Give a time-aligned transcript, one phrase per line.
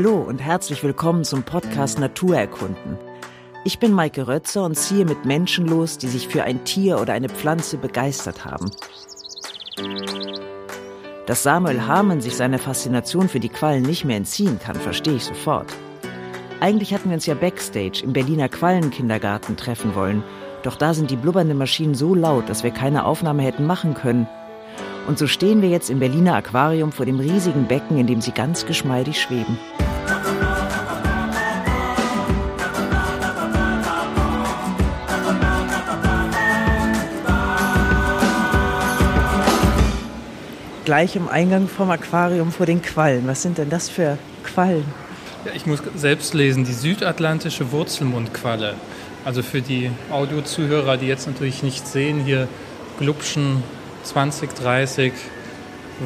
[0.00, 2.96] Hallo und herzlich willkommen zum Podcast Naturerkunden.
[3.64, 7.14] Ich bin Maike Rötzer und ziehe mit Menschen los, die sich für ein Tier oder
[7.14, 8.70] eine Pflanze begeistert haben.
[11.26, 15.24] Dass Samuel Harmon sich seiner Faszination für die Quallen nicht mehr entziehen kann, verstehe ich
[15.24, 15.66] sofort.
[16.60, 20.22] Eigentlich hatten wir uns ja backstage im Berliner Quallenkindergarten treffen wollen,
[20.62, 24.28] doch da sind die blubbernden Maschinen so laut, dass wir keine Aufnahme hätten machen können.
[25.08, 28.30] Und so stehen wir jetzt im Berliner Aquarium vor dem riesigen Becken, in dem sie
[28.30, 29.58] ganz geschmeidig schweben.
[40.88, 43.26] Gleich im Eingang vom Aquarium vor den Quallen.
[43.26, 44.86] Was sind denn das für Quallen?
[45.44, 48.72] Ja, ich muss selbst lesen, die südatlantische Wurzelmundqualle.
[49.22, 52.48] Also für die Audiozuhörer, die jetzt natürlich nicht sehen, hier
[52.98, 53.62] glubschen
[54.04, 55.12] 20, 30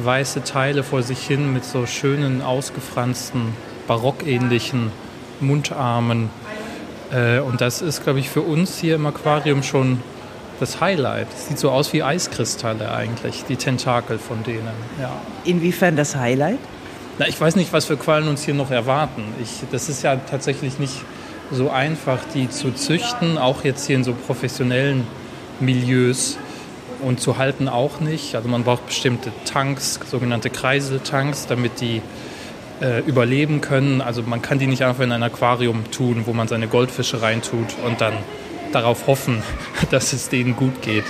[0.03, 3.53] weiße Teile vor sich hin mit so schönen, ausgefransten,
[3.87, 4.91] barockähnlichen
[5.39, 6.29] Mundarmen.
[7.09, 10.01] Äh, und das ist, glaube ich, für uns hier im Aquarium schon
[10.59, 11.27] das Highlight.
[11.35, 14.67] Es sieht so aus wie Eiskristalle eigentlich, die Tentakel von denen.
[15.01, 15.11] Ja.
[15.43, 16.59] Inwiefern das Highlight?
[17.19, 19.23] Na, ich weiß nicht, was für Quallen uns hier noch erwarten.
[19.41, 21.03] Ich, das ist ja tatsächlich nicht
[21.51, 25.05] so einfach, die zu züchten, auch jetzt hier in so professionellen
[25.59, 26.37] Milieus
[27.01, 28.35] und zu halten auch nicht.
[28.35, 32.01] Also man braucht bestimmte Tanks, sogenannte Kreiseltanks, damit die
[32.81, 34.01] äh, überleben können.
[34.01, 37.75] Also man kann die nicht einfach in ein Aquarium tun, wo man seine Goldfische reintut
[37.85, 38.13] und dann
[38.75, 39.43] darauf hoffen,
[39.91, 41.05] dass es denen gut geht.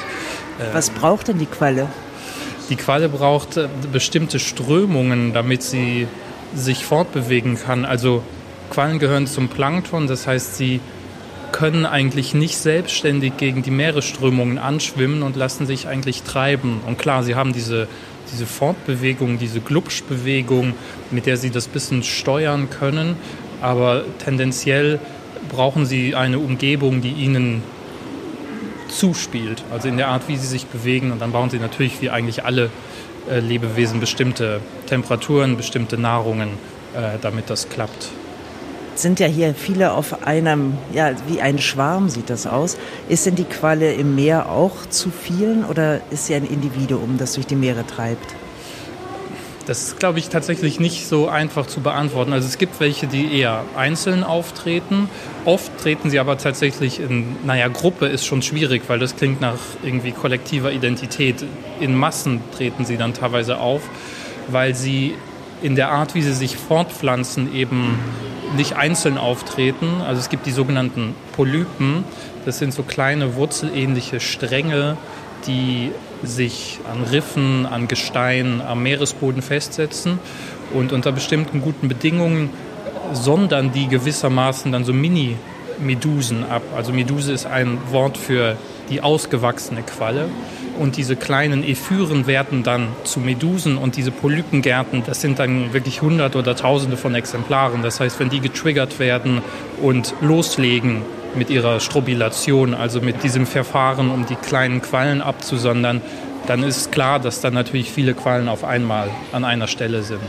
[0.60, 1.88] Äh, Was braucht denn die Qualle?
[2.70, 6.08] Die Qualle braucht äh, bestimmte Strömungen, damit sie
[6.56, 7.86] sich fortbewegen kann.
[7.86, 8.24] Also
[8.70, 10.80] Quallen gehören zum Plankton, das heißt, sie
[11.52, 16.82] können eigentlich nicht selbstständig gegen die Meeresströmungen anschwimmen und lassen sich eigentlich treiben.
[16.88, 17.88] Und klar, sie haben diese,
[18.32, 20.74] diese Fortbewegung, diese Glubschbewegung,
[21.12, 23.16] mit der sie das bisschen steuern können,
[23.62, 25.00] aber tendenziell
[25.50, 27.64] brauchen sie eine Umgebung, die ihnen
[28.90, 31.12] zuspielt, also in der Art, wie sie sich bewegen.
[31.12, 32.70] Und dann brauchen sie natürlich, wie eigentlich alle
[33.30, 36.50] äh, Lebewesen, bestimmte Temperaturen, bestimmte Nahrungen,
[36.96, 38.10] äh, damit das klappt
[38.96, 42.78] sind ja hier viele auf einem, ja, wie ein Schwarm sieht das aus.
[43.10, 47.34] Ist denn die Qualle im Meer auch zu vielen oder ist sie ein Individuum, das
[47.34, 48.36] durch die Meere treibt?
[49.66, 52.34] Das ist, glaube ich, tatsächlich nicht so einfach zu beantworten.
[52.34, 55.10] Also es gibt welche, die eher einzeln auftreten.
[55.46, 59.60] Oft treten sie aber tatsächlich in, naja, Gruppe ist schon schwierig, weil das klingt nach
[59.82, 61.46] irgendwie kollektiver Identität.
[61.80, 63.84] In Massen treten sie dann teilweise auf,
[64.50, 65.14] weil sie
[65.62, 67.98] in der Art, wie sie sich fortpflanzen, eben
[68.58, 70.02] nicht einzeln auftreten.
[70.06, 72.04] Also es gibt die sogenannten Polypen.
[72.46, 74.98] Das sind so kleine wurzelähnliche Stränge,
[75.48, 75.92] die
[76.24, 80.20] sich an Riffen, an Gestein, am Meeresboden festsetzen.
[80.74, 82.50] Und unter bestimmten guten Bedingungen
[83.12, 86.64] sondern die gewissermaßen dann so Mini-Medusen ab.
[86.76, 88.58] Also Meduse ist ein Wort für
[88.90, 90.30] die ausgewachsene Qualle.
[90.80, 96.02] Und diese kleinen Ephyren werden dann zu Medusen und diese Polypengärten, das sind dann wirklich
[96.02, 97.84] Hunderte oder Tausende von Exemplaren.
[97.84, 99.42] Das heißt, wenn die getriggert werden
[99.82, 101.04] und loslegen
[101.36, 106.02] mit ihrer Strobilation, also mit diesem Verfahren, um die kleinen Quallen abzusondern,
[106.48, 110.22] dann ist klar, dass dann natürlich viele Quallen auf einmal an einer Stelle sind.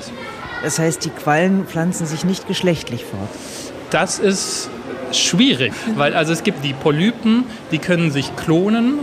[0.63, 3.29] Das heißt, die Quallen pflanzen sich nicht geschlechtlich fort?
[3.91, 4.71] Das ist
[5.13, 8.99] schwierig, weil also es gibt die Polypen, die können sich klonen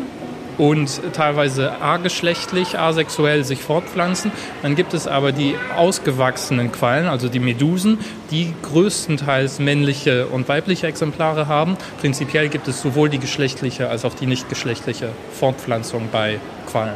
[0.61, 4.31] und teilweise ageschlechtlich, asexuell sich fortpflanzen.
[4.61, 7.97] Dann gibt es aber die ausgewachsenen Quallen, also die Medusen,
[8.29, 11.77] die größtenteils männliche und weibliche Exemplare haben.
[11.99, 16.39] Prinzipiell gibt es sowohl die geschlechtliche als auch die nicht geschlechtliche Fortpflanzung bei
[16.69, 16.93] Quallen.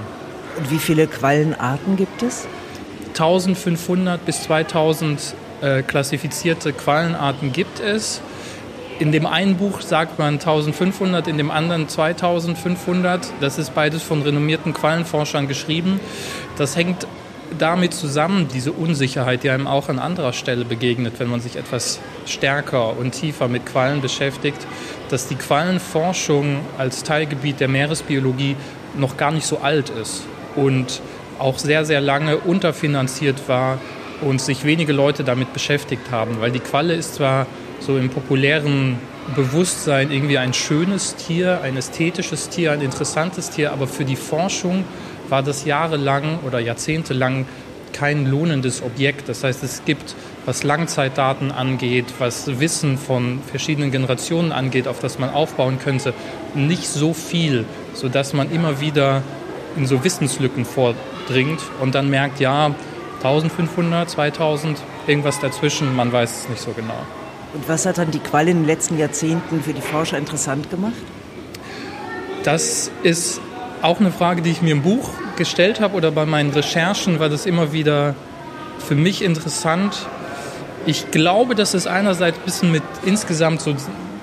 [0.59, 2.47] Und wie viele Quallenarten gibt es?
[3.13, 8.21] 1500 bis 2000 äh, klassifizierte Quallenarten gibt es.
[8.97, 13.33] In dem einen Buch sagt man 1500, in dem anderen 2500.
[13.41, 15.99] Das ist beides von renommierten Quallenforschern geschrieben.
[16.57, 17.05] Das hängt
[17.59, 21.99] damit zusammen, diese Unsicherheit, die einem auch an anderer Stelle begegnet, wenn man sich etwas
[22.25, 24.65] stärker und tiefer mit Quallen beschäftigt,
[25.09, 28.55] dass die Quallenforschung als Teilgebiet der Meeresbiologie
[28.97, 30.23] noch gar nicht so alt ist
[30.55, 31.01] und
[31.37, 33.77] auch sehr, sehr lange unterfinanziert war
[34.21, 37.45] und sich wenige Leute damit beschäftigt haben, weil die Qualle ist zwar
[37.79, 38.97] so im populären
[39.35, 44.83] Bewusstsein irgendwie ein schönes Tier, ein ästhetisches Tier, ein interessantes Tier, aber für die Forschung
[45.29, 47.45] war das jahrelang oder jahrzehntelang
[47.91, 49.29] kein lohnendes Objekt.
[49.29, 55.17] Das heißt, es gibt, was Langzeitdaten angeht, was Wissen von verschiedenen Generationen angeht, auf das
[55.17, 56.13] man aufbauen könnte,
[56.53, 59.23] nicht so viel, sodass man immer wieder
[59.77, 62.75] in so Wissenslücken vordringt und dann merkt, ja,
[63.17, 64.77] 1500, 2000
[65.07, 67.05] irgendwas dazwischen, man weiß es nicht so genau.
[67.55, 70.93] Und was hat dann die Qualle in den letzten Jahrzehnten für die Forscher interessant gemacht?
[72.43, 73.39] Das ist
[73.81, 77.29] auch eine Frage, die ich mir im Buch gestellt habe oder bei meinen Recherchen war
[77.29, 78.13] das immer wieder
[78.79, 80.05] für mich interessant.
[80.85, 83.73] Ich glaube, dass es einerseits ein bisschen mit insgesamt so,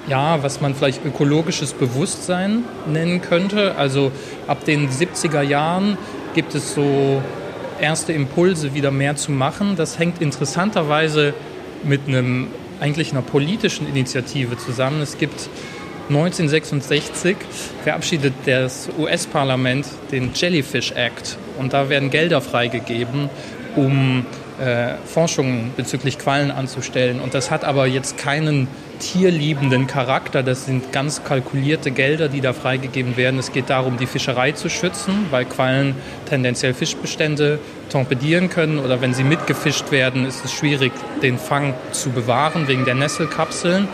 [0.09, 3.77] ja, was man vielleicht ökologisches Bewusstsein nennen könnte.
[3.77, 4.13] Also
[4.47, 5.97] ab den 70er Jahren
[6.35, 7.23] gibt es so
[7.81, 9.75] erste Impulse, wieder mehr zu machen.
[9.77, 11.33] Das hängt interessanterweise
[11.83, 12.49] mit einem
[12.83, 15.01] eigentlich einer politischen Initiative zusammen.
[15.01, 15.49] Es gibt
[16.09, 17.37] 1966
[17.85, 23.31] verabschiedet das US-Parlament den Jellyfish Act und da werden Gelder freigegeben,
[23.77, 24.27] um
[24.61, 27.21] äh, Forschungen bezüglich Quallen anzustellen.
[27.21, 28.67] Und das hat aber jetzt keinen
[29.03, 30.43] tierliebenden Charakter.
[30.43, 33.39] Das sind ganz kalkulierte Gelder, die da freigegeben werden.
[33.39, 35.97] Es geht darum, die Fischerei zu schützen, weil Quallen
[36.29, 37.59] tendenziell Fischbestände
[37.91, 42.85] torpedieren können oder wenn sie mitgefischt werden, ist es schwierig, den Fang zu bewahren wegen
[42.85, 43.89] der Nesselkapseln.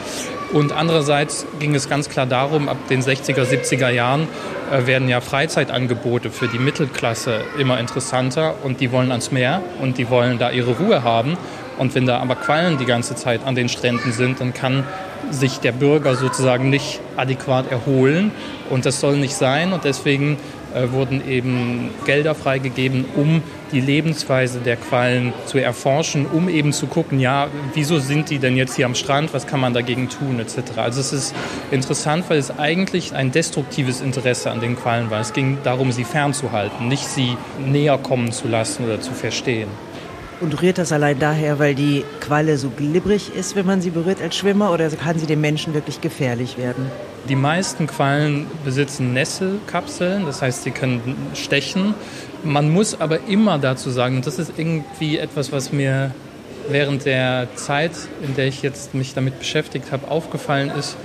[0.52, 4.28] Und andererseits ging es ganz klar darum, ab den 60er, 70er Jahren
[4.70, 9.98] äh, werden ja Freizeitangebote für die Mittelklasse immer interessanter und die wollen ans Meer und
[9.98, 11.36] die wollen da ihre Ruhe haben.
[11.78, 14.84] Und wenn da aber Quallen die ganze Zeit an den Stränden sind, dann kann
[15.30, 18.32] sich der Bürger sozusagen nicht adäquat erholen.
[18.70, 19.72] Und das soll nicht sein.
[19.72, 20.38] Und deswegen
[20.74, 23.42] äh, wurden eben Gelder freigegeben, um
[23.72, 28.56] die Lebensweise der Quallen zu erforschen, um eben zu gucken, ja, wieso sind die denn
[28.56, 30.78] jetzt hier am Strand, was kann man dagegen tun, etc.
[30.78, 31.34] Also es ist
[31.70, 35.20] interessant, weil es eigentlich ein destruktives Interesse an den Quallen war.
[35.20, 39.68] Es ging darum, sie fernzuhalten, nicht sie näher kommen zu lassen oder zu verstehen.
[40.40, 44.22] Und rührt das allein daher, weil die Qualle so glibberig ist, wenn man sie berührt
[44.22, 46.86] als Schwimmer, oder kann sie dem Menschen wirklich gefährlich werden?
[47.28, 51.94] Die meisten Quallen besitzen Nesselkapseln, das heißt, sie können stechen.
[52.44, 56.12] Man muss aber immer dazu sagen, und das ist irgendwie etwas, was mir
[56.68, 57.92] während der Zeit,
[58.22, 60.96] in der ich jetzt mich damit beschäftigt habe, aufgefallen ist,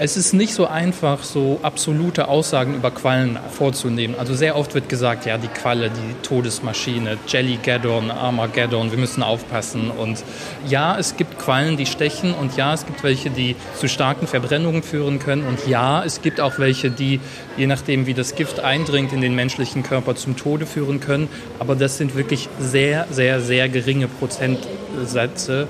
[0.00, 4.14] es ist nicht so einfach, so absolute Aussagen über Quallen vorzunehmen.
[4.16, 9.90] Also sehr oft wird gesagt, ja, die Qualle, die Todesmaschine, Jellygaddon, Armageddon, wir müssen aufpassen.
[9.90, 10.22] Und
[10.68, 14.84] ja, es gibt Quallen, die stechen und ja, es gibt welche, die zu starken Verbrennungen
[14.84, 15.44] führen können.
[15.44, 17.18] Und ja, es gibt auch welche, die,
[17.56, 21.28] je nachdem, wie das Gift eindringt in den menschlichen Körper, zum Tode führen können.
[21.58, 25.66] Aber das sind wirklich sehr, sehr, sehr geringe Prozentsätze.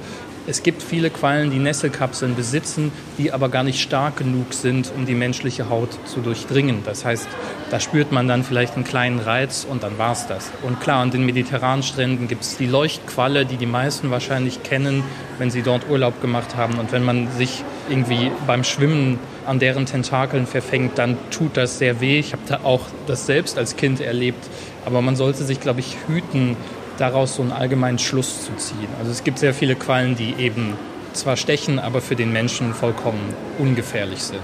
[0.48, 5.04] Es gibt viele Quallen, die Nesselkapseln besitzen, die aber gar nicht stark genug sind, um
[5.04, 6.80] die menschliche Haut zu durchdringen.
[6.86, 7.28] Das heißt,
[7.70, 10.50] da spürt man dann vielleicht einen kleinen Reiz und dann war es das.
[10.62, 15.04] Und klar, an den mediterranen Stränden gibt es die Leuchtqualle, die die meisten wahrscheinlich kennen,
[15.36, 16.78] wenn sie dort Urlaub gemacht haben.
[16.78, 22.00] Und wenn man sich irgendwie beim Schwimmen an deren Tentakeln verfängt, dann tut das sehr
[22.00, 22.18] weh.
[22.18, 24.48] Ich habe da auch das selbst als Kind erlebt.
[24.86, 26.56] Aber man sollte sich, glaube ich, hüten,
[26.98, 28.88] daraus so einen allgemeinen Schluss zu ziehen.
[28.98, 30.74] Also es gibt sehr viele Quallen, die eben
[31.12, 34.40] zwar stechen, aber für den Menschen vollkommen ungefährlich sind.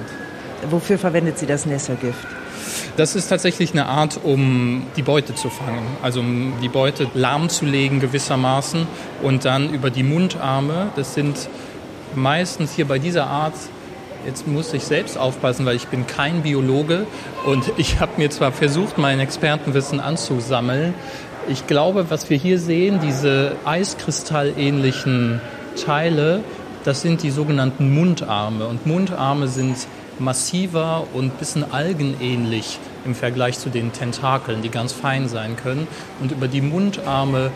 [0.70, 2.26] Wofür verwendet sie das Nesselgift?
[2.96, 8.00] Das ist tatsächlich eine Art, um die Beute zu fangen, also um die Beute lahmzulegen
[8.00, 8.86] gewissermaßen
[9.22, 11.48] und dann über die Mundarme, das sind
[12.14, 13.54] meistens hier bei dieser Art
[14.26, 17.06] Jetzt muss ich selbst aufpassen, weil ich bin kein Biologe
[17.44, 20.94] und ich habe mir zwar versucht, mein Expertenwissen anzusammeln,
[21.48, 25.40] ich glaube, was wir hier sehen, diese eiskristallähnlichen
[25.84, 26.40] Teile,
[26.84, 28.66] das sind die sogenannten Mundarme.
[28.66, 29.76] Und Mundarme sind
[30.18, 35.86] massiver und bisschen algenähnlich im Vergleich zu den Tentakeln, die ganz fein sein können.
[36.20, 37.50] Und über die Mundarme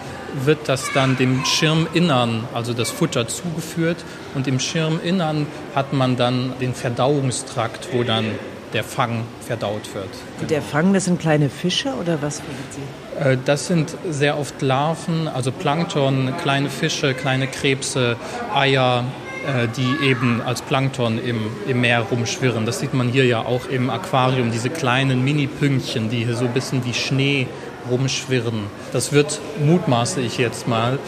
[0.45, 3.99] wird das dann dem Schirminnern, also das Futter, zugeführt.
[4.35, 8.25] Und im Schirminnern hat man dann den Verdauungstrakt, wo dann
[8.73, 10.51] der Fang verdaut wird.
[10.51, 13.31] Der Fang, das sind kleine Fische oder was findet Sie?
[13.31, 18.17] Äh, das sind sehr oft Larven, also Plankton, kleine Fische, kleine Krebse,
[18.55, 19.05] Eier,
[19.47, 22.67] äh, die eben als Plankton im, im Meer rumschwirren.
[22.67, 26.53] Das sieht man hier ja auch im Aquarium, diese kleinen Mini-Pünktchen, die hier so ein
[26.53, 27.47] bisschen wie Schnee
[27.91, 28.65] rumschwirren.
[28.93, 30.99] Das wird, mutmaße ich jetzt mal,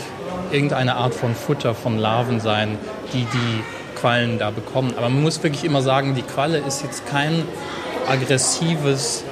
[0.53, 2.79] irgendeine Art von Futter von Larven sein,
[3.13, 3.63] die die
[4.01, 4.95] Quallen da bekommen.
[4.97, 7.43] Aber man muss wirklich immer sagen, die Qualle ist jetzt kein
[8.09, 9.25] aggressives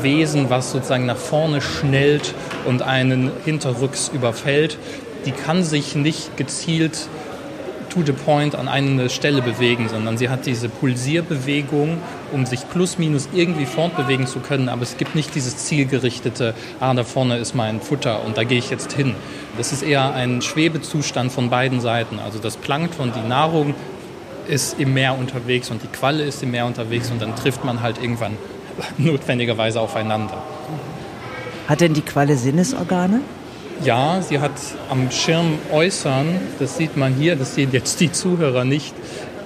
[0.00, 4.78] Wesen, was sozusagen nach vorne schnellt und einen hinterrücks überfällt.
[5.26, 7.08] Die kann sich nicht gezielt
[7.90, 11.98] to the point an eine Stelle bewegen, sondern sie hat diese Pulsierbewegung,
[12.32, 16.94] um sich plus minus irgendwie fortbewegen zu können, aber es gibt nicht dieses zielgerichtete, ah,
[16.94, 19.14] da vorne ist mein Futter und da gehe ich jetzt hin.
[19.56, 22.18] Das ist eher ein Schwebezustand von beiden Seiten.
[22.18, 23.74] Also das Plankton, die Nahrung
[24.48, 27.82] ist im Meer unterwegs und die Qualle ist im Meer unterwegs und dann trifft man
[27.82, 28.36] halt irgendwann
[28.98, 30.42] notwendigerweise aufeinander.
[31.68, 33.20] Hat denn die Qualle Sinnesorgane?
[33.84, 34.52] Ja, sie hat
[34.90, 36.26] am Schirm äußern,
[36.58, 38.94] das sieht man hier, das sehen jetzt die Zuhörer nicht,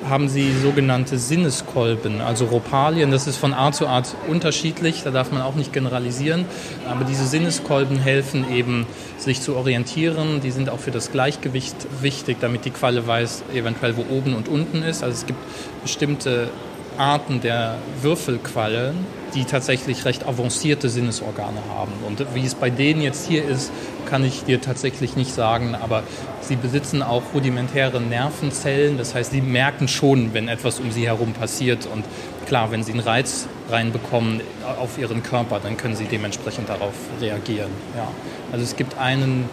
[0.08, 3.10] haben sie sogenannte Sinneskolben, also Ropalien.
[3.10, 6.44] Das ist von Art zu Art unterschiedlich, da darf man auch nicht generalisieren.
[6.88, 8.86] Aber diese Sinneskolben helfen eben,
[9.18, 10.40] sich zu orientieren.
[10.42, 14.48] Die sind auch für das Gleichgewicht wichtig, damit die Qualle weiß, eventuell wo oben und
[14.48, 15.02] unten ist.
[15.02, 15.38] Also es gibt
[15.82, 16.50] bestimmte
[16.98, 21.92] Arten der Würfelquallen, die tatsächlich recht avancierte Sinnesorgane haben.
[22.06, 23.72] Und wie es bei denen jetzt hier ist,
[24.06, 26.04] kann ich dir tatsächlich nicht sagen, aber
[26.40, 28.96] sie besitzen auch rudimentäre Nervenzellen.
[28.96, 31.86] Das heißt, sie merken schon, wenn etwas um sie herum passiert.
[31.86, 32.04] Und
[32.46, 34.40] klar, wenn sie einen Reiz reinbekommen
[34.78, 37.70] auf ihren Körper, dann können sie dementsprechend darauf reagieren.
[37.96, 38.08] Ja.
[38.52, 39.48] Also es gibt einen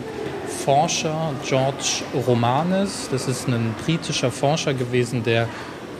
[0.65, 5.47] Forscher, George Romanes, das ist ein britischer Forscher gewesen, der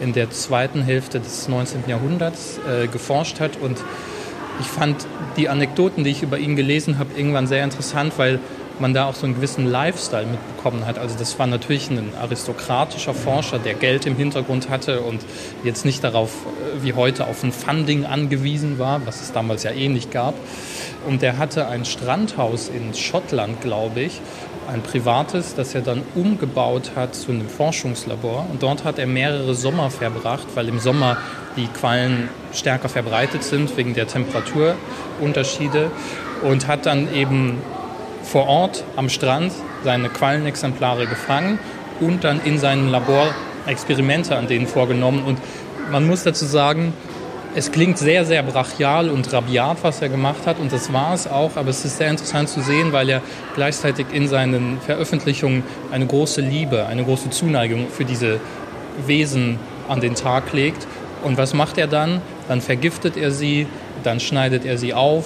[0.01, 1.83] in der zweiten Hälfte des 19.
[1.87, 3.57] Jahrhunderts äh, geforscht hat.
[3.61, 3.77] Und
[4.59, 5.05] ich fand
[5.37, 8.39] die Anekdoten, die ich über ihn gelesen habe, irgendwann sehr interessant, weil
[8.79, 10.97] man da auch so einen gewissen Lifestyle mitbekommen hat.
[10.97, 15.21] Also das war natürlich ein aristokratischer Forscher, der Geld im Hintergrund hatte und
[15.63, 19.71] jetzt nicht darauf äh, wie heute auf ein Funding angewiesen war, was es damals ja
[19.71, 20.33] eh nicht gab.
[21.07, 24.21] Und der hatte ein Strandhaus in Schottland, glaube ich,
[24.67, 28.47] ein privates, das er dann umgebaut hat zu einem Forschungslabor.
[28.51, 31.17] Und dort hat er mehrere Sommer verbracht, weil im Sommer
[31.55, 35.91] die Quallen stärker verbreitet sind wegen der Temperaturunterschiede.
[36.43, 37.61] Und hat dann eben
[38.23, 39.51] vor Ort am Strand
[39.83, 41.59] seine Quallenexemplare gefangen
[41.99, 43.27] und dann in seinem Labor
[43.67, 45.23] Experimente an denen vorgenommen.
[45.23, 45.39] Und
[45.91, 46.93] man muss dazu sagen,
[47.53, 51.27] es klingt sehr, sehr brachial und rabiat, was er gemacht hat, und das war es
[51.27, 53.21] auch, aber es ist sehr interessant zu sehen, weil er
[53.55, 58.39] gleichzeitig in seinen Veröffentlichungen eine große Liebe, eine große Zuneigung für diese
[59.05, 60.87] Wesen an den Tag legt.
[61.23, 62.21] Und was macht er dann?
[62.47, 63.67] Dann vergiftet er sie,
[64.03, 65.25] dann schneidet er sie auf,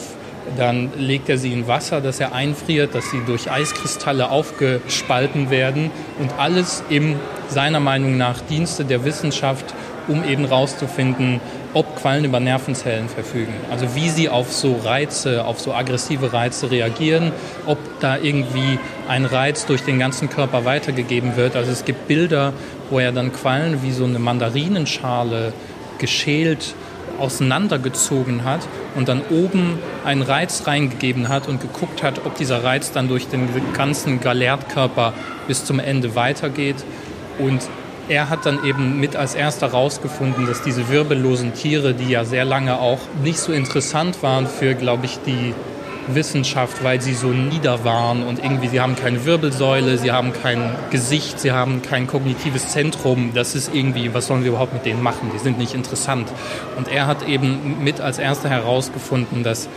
[0.57, 5.91] dann legt er sie in Wasser, das er einfriert, dass sie durch Eiskristalle aufgespalten werden
[6.19, 7.15] und alles im
[7.49, 9.73] seiner Meinung nach Dienste der Wissenschaft,
[10.07, 11.39] um eben herauszufinden,
[11.75, 13.53] ob Quallen über Nervenzellen verfügen.
[13.69, 17.33] Also wie sie auf so Reize, auf so aggressive Reize reagieren,
[17.65, 18.79] ob da irgendwie
[19.09, 21.57] ein Reiz durch den ganzen Körper weitergegeben wird.
[21.57, 22.53] Also es gibt Bilder,
[22.89, 25.51] wo er dann Quallen wie so eine Mandarinenschale
[25.99, 26.75] geschält
[27.19, 28.61] auseinandergezogen hat
[28.95, 33.27] und dann oben einen Reiz reingegeben hat und geguckt hat, ob dieser Reiz dann durch
[33.27, 35.13] den ganzen Galertkörper
[35.47, 36.77] bis zum Ende weitergeht.
[37.37, 37.61] Und
[38.07, 42.45] er hat dann eben mit als erster herausgefunden, dass diese wirbellosen Tiere, die ja sehr
[42.45, 45.53] lange auch nicht so interessant waren für, glaube ich, die
[46.07, 50.75] Wissenschaft, weil sie so nieder waren und irgendwie sie haben keine Wirbelsäule, sie haben kein
[50.91, 53.31] Gesicht, sie haben kein kognitives Zentrum.
[53.33, 55.31] Das ist irgendwie, was sollen wir überhaupt mit denen machen?
[55.33, 56.27] Die sind nicht interessant.
[56.77, 59.67] Und er hat eben mit als erster herausgefunden, dass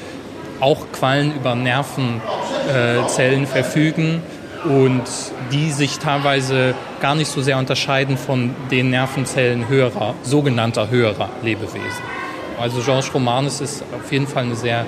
[0.60, 4.22] auch Quallen über Nervenzellen äh, verfügen
[4.64, 5.02] und
[5.52, 12.02] die sich teilweise gar nicht so sehr unterscheiden von den Nervenzellen höherer, sogenannter höherer Lebewesen.
[12.60, 14.84] Also Georges Romanes ist auf jeden Fall eine sehr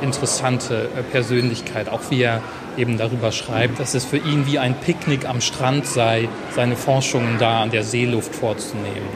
[0.00, 2.40] interessante äh, Persönlichkeit, auch wie er
[2.76, 7.38] eben darüber schreibt, dass es für ihn wie ein Picknick am Strand sei, seine Forschungen
[7.38, 9.08] da an der Seeluft vorzunehmen.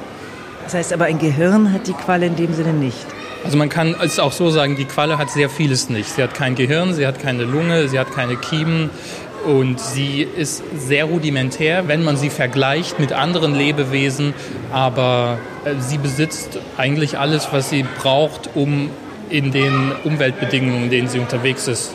[0.64, 3.06] Das heißt aber, ein Gehirn hat die Qualle in dem Sinne nicht.
[3.44, 6.08] Also man kann es auch so sagen, die Qualle hat sehr vieles nicht.
[6.08, 8.90] Sie hat kein Gehirn, sie hat keine Lunge, sie hat keine Kiemen,
[9.46, 14.34] und sie ist sehr rudimentär, wenn man sie vergleicht mit anderen Lebewesen,
[14.72, 18.90] aber äh, sie besitzt eigentlich alles, was sie braucht, um
[19.30, 21.94] in den Umweltbedingungen, in denen sie unterwegs ist,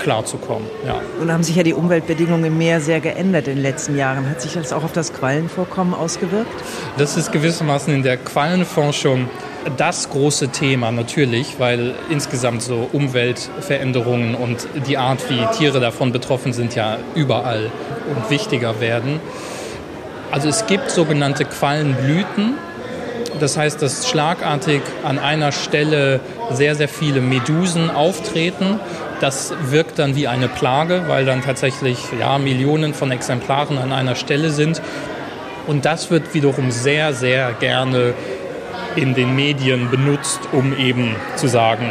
[0.00, 0.66] klarzukommen.
[0.86, 1.00] Ja.
[1.18, 4.28] Nun haben sich ja die Umweltbedingungen im Meer sehr geändert in den letzten Jahren.
[4.28, 6.52] Hat sich das auch auf das Quallenvorkommen ausgewirkt?
[6.96, 9.28] Das ist gewissermaßen in der Quallenforschung
[9.76, 16.52] das große Thema natürlich, weil insgesamt so Umweltveränderungen und die Art, wie Tiere davon betroffen
[16.52, 17.70] sind, ja überall
[18.14, 19.20] und wichtiger werden.
[20.30, 22.54] Also es gibt sogenannte Quallenblüten.
[23.38, 28.80] Das heißt, dass schlagartig an einer Stelle sehr, sehr viele Medusen auftreten.
[29.20, 34.14] Das wirkt dann wie eine Plage, weil dann tatsächlich ja, Millionen von Exemplaren an einer
[34.14, 34.80] Stelle sind.
[35.66, 38.14] Und das wird wiederum sehr, sehr gerne
[38.96, 41.90] in den Medien benutzt, um eben zu sagen,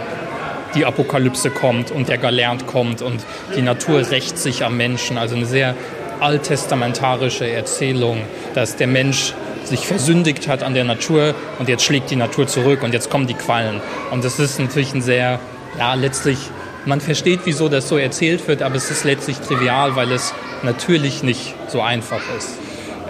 [0.76, 3.26] die Apokalypse kommt und der Galernt kommt und
[3.56, 5.18] die Natur rächt sich am Menschen.
[5.18, 5.76] Also eine sehr
[6.20, 8.22] alttestamentarische Erzählung,
[8.54, 12.84] dass der Mensch sich versündigt hat an der Natur und jetzt schlägt die Natur zurück
[12.84, 13.82] und jetzt kommen die Quallen.
[14.12, 15.40] Und das ist natürlich ein sehr,
[15.78, 16.38] ja, letztlich,
[16.86, 21.24] man versteht, wieso das so erzählt wird, aber es ist letztlich trivial, weil es natürlich
[21.24, 22.58] nicht so einfach ist.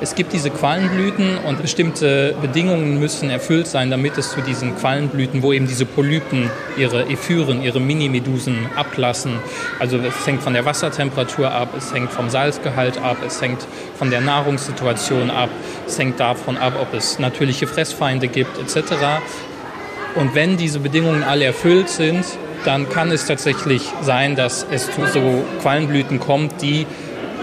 [0.01, 5.43] Es gibt diese Quallenblüten und bestimmte Bedingungen müssen erfüllt sein, damit es zu diesen Quallenblüten,
[5.43, 9.39] wo eben diese Polypen ihre Ephyren, ihre Minimedusen ablassen.
[9.77, 14.09] Also es hängt von der Wassertemperatur ab, es hängt vom Salzgehalt ab, es hängt von
[14.09, 15.49] der Nahrungssituation ab,
[15.85, 18.93] es hängt davon ab, ob es natürliche Fressfeinde gibt etc.
[20.15, 22.25] Und wenn diese Bedingungen alle erfüllt sind,
[22.65, 26.85] dann kann es tatsächlich sein, dass es zu so Quallenblüten kommt, die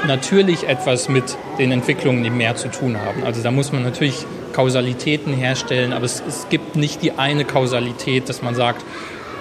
[0.07, 3.25] natürlich etwas mit den Entwicklungen im Meer zu tun haben.
[3.25, 8.29] Also da muss man natürlich Kausalitäten herstellen, aber es, es gibt nicht die eine Kausalität,
[8.29, 8.85] dass man sagt,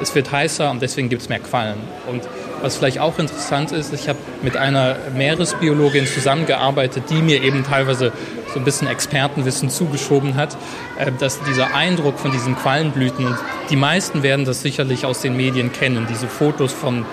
[0.01, 1.77] es wird heißer und deswegen gibt es mehr Quallen.
[2.07, 2.23] Und
[2.61, 8.11] was vielleicht auch interessant ist, ich habe mit einer Meeresbiologin zusammengearbeitet, die mir eben teilweise
[8.53, 10.57] so ein bisschen Expertenwissen zugeschoben hat,
[10.97, 13.37] äh, dass dieser Eindruck von diesen Quallenblüten, und
[13.69, 17.05] die meisten werden das sicherlich aus den Medien kennen, diese Fotos von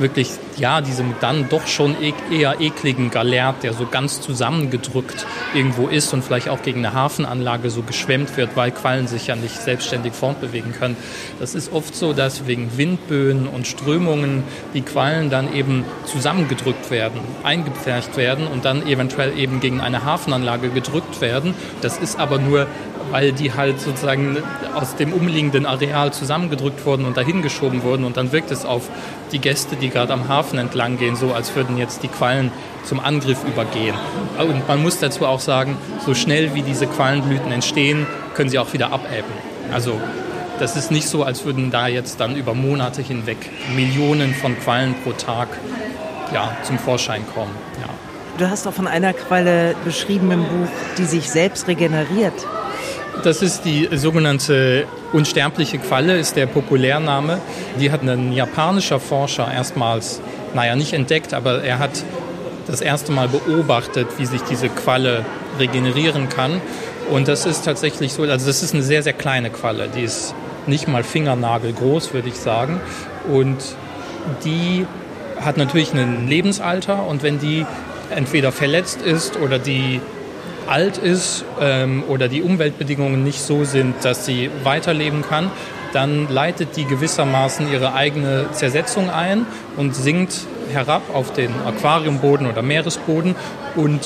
[0.00, 5.88] wirklich, ja, diesem dann doch schon e eher ekligen Galert, der so ganz zusammengedrückt irgendwo
[5.88, 9.56] ist und vielleicht auch gegen eine Hafenanlage so geschwemmt wird, weil Quallen sich ja nicht
[9.60, 10.96] selbstständig fortbewegen können.
[11.38, 14.42] Das ist oft so, dass wegen Windböen und Strömungen
[14.74, 20.70] die Quallen dann eben zusammengedrückt werden, eingepfercht werden und dann eventuell eben gegen eine Hafenanlage
[20.70, 21.54] gedrückt werden.
[21.82, 22.66] Das ist aber nur
[23.10, 24.38] weil die halt sozusagen
[24.74, 28.04] aus dem umliegenden Areal zusammengedrückt wurden und dahin geschoben wurden.
[28.04, 28.88] Und dann wirkt es auf
[29.32, 32.50] die Gäste, die gerade am Hafen entlang gehen, so als würden jetzt die Quallen
[32.84, 33.94] zum Angriff übergehen.
[34.38, 38.72] Und man muss dazu auch sagen, so schnell wie diese Quallenblüten entstehen, können sie auch
[38.72, 39.32] wieder abebben.
[39.72, 40.00] Also
[40.58, 43.38] das ist nicht so, als würden da jetzt dann über Monate hinweg
[43.74, 45.48] Millionen von Quallen pro Tag
[46.32, 47.52] ja, zum Vorschein kommen.
[47.80, 47.88] Ja.
[48.38, 52.34] Du hast auch von einer Qualle beschrieben im Buch, die sich selbst regeneriert.
[53.22, 57.38] Das ist die sogenannte unsterbliche Qualle, ist der Populärname.
[57.78, 60.20] Die hat ein japanischer Forscher erstmals,
[60.54, 62.02] naja, nicht entdeckt, aber er hat
[62.66, 65.24] das erste Mal beobachtet, wie sich diese Qualle
[65.58, 66.60] regenerieren kann.
[67.10, 69.88] Und das ist tatsächlich so, also das ist eine sehr, sehr kleine Qualle.
[69.94, 70.34] Die ist
[70.66, 72.80] nicht mal fingernagelgroß, würde ich sagen.
[73.30, 73.58] Und
[74.44, 74.86] die
[75.40, 77.66] hat natürlich ein Lebensalter und wenn die
[78.10, 80.00] entweder verletzt ist oder die
[80.70, 85.50] alt ist ähm, oder die Umweltbedingungen nicht so sind, dass sie weiterleben kann,
[85.92, 90.32] dann leitet die gewissermaßen ihre eigene Zersetzung ein und sinkt
[90.72, 93.34] herab auf den Aquariumboden oder Meeresboden
[93.74, 94.00] und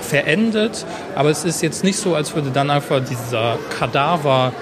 [0.00, 0.84] verendet.
[1.14, 4.52] Aber es ist jetzt nicht so, als würde dann einfach dieser Kadaver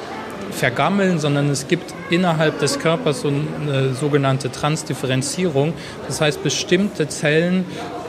[0.51, 5.73] vergammeln, sondern es gibt innerhalb des Körpers so eine sogenannte Transdifferenzierung.
[6.07, 7.65] Das heißt, bestimmte Zellen,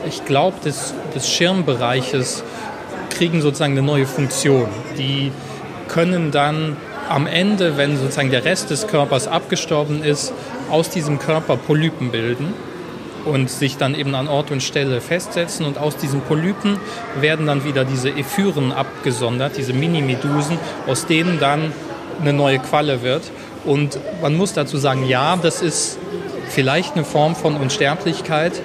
[0.08, 2.42] ich glaube, des, des Schirmbereiches
[3.10, 4.68] kriegen sozusagen eine neue Funktion.
[4.96, 5.32] Die
[5.88, 6.76] können dann
[7.08, 10.32] am Ende, wenn sozusagen der Rest des Körpers abgestorben ist,
[10.70, 12.54] aus diesem Körper Polypen bilden
[13.24, 15.66] und sich dann eben an Ort und Stelle festsetzen.
[15.66, 16.78] Und aus diesen Polypen
[17.20, 21.72] werden dann wieder diese Ephyren abgesondert, diese Mini-Medusen, aus denen dann
[22.20, 23.22] eine neue Qualle wird.
[23.64, 25.98] Und man muss dazu sagen, ja, das ist
[26.48, 28.62] vielleicht eine Form von Unsterblichkeit,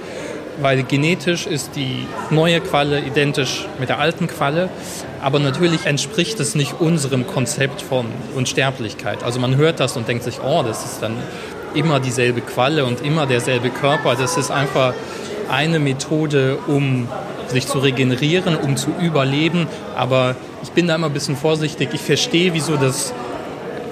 [0.62, 4.70] weil genetisch ist die neue Qualle identisch mit der alten Qualle,
[5.22, 9.24] aber natürlich entspricht es nicht unserem Konzept von Unsterblichkeit.
[9.24, 11.18] Also man hört das und denkt sich, oh, das ist dann
[11.74, 14.16] immer dieselbe Qualle und immer derselbe Körper.
[14.16, 14.94] Das ist einfach
[15.50, 17.08] eine Methode, um
[17.48, 19.68] sich zu regenerieren, um zu überleben.
[19.96, 21.90] Aber ich bin da immer ein bisschen vorsichtig.
[21.94, 23.14] Ich verstehe, wieso das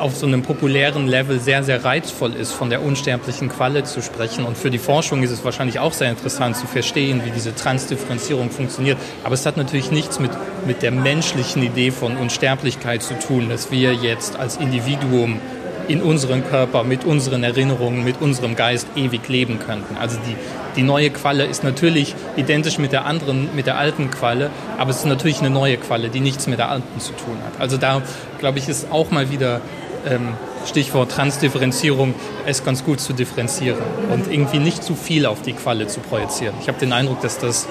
[0.03, 4.43] auf so einem populären Level sehr, sehr reizvoll ist, von der unsterblichen Qualle zu sprechen.
[4.43, 8.51] Und für die Forschung ist es wahrscheinlich auch sehr interessant zu verstehen, wie diese Transdifferenzierung
[8.51, 8.97] funktioniert.
[9.23, 10.31] Aber es hat natürlich nichts mit,
[10.67, 15.39] mit der menschlichen Idee von Unsterblichkeit zu tun, dass wir jetzt als Individuum
[15.87, 19.97] in unserem Körper, mit unseren Erinnerungen, mit unserem Geist ewig leben könnten.
[19.97, 20.35] Also die,
[20.75, 24.97] die neue Qualle ist natürlich identisch mit der anderen, mit der alten Qualle, aber es
[24.97, 27.59] ist natürlich eine neue Qualle, die nichts mit der alten zu tun hat.
[27.59, 28.01] Also da,
[28.39, 29.61] glaube ich, ist auch mal wieder
[30.07, 30.29] ähm,
[30.65, 32.13] Stichwort Transdifferenzierung,
[32.45, 36.55] es ganz gut zu differenzieren und irgendwie nicht zu viel auf die Qualle zu projizieren.
[36.61, 37.67] Ich habe den Eindruck, dass das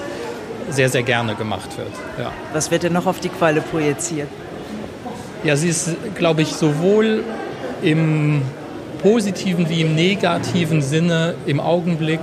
[0.69, 1.91] sehr, sehr gerne gemacht wird.
[2.19, 2.31] Ja.
[2.53, 4.27] Was wird denn noch auf die Qualle projiziert?
[5.43, 7.23] Ja, sie ist, glaube ich, sowohl
[7.81, 8.41] im
[9.01, 12.21] positiven wie im negativen Sinne im Augenblick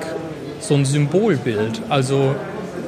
[0.60, 1.82] so ein Symbolbild.
[1.90, 2.34] Also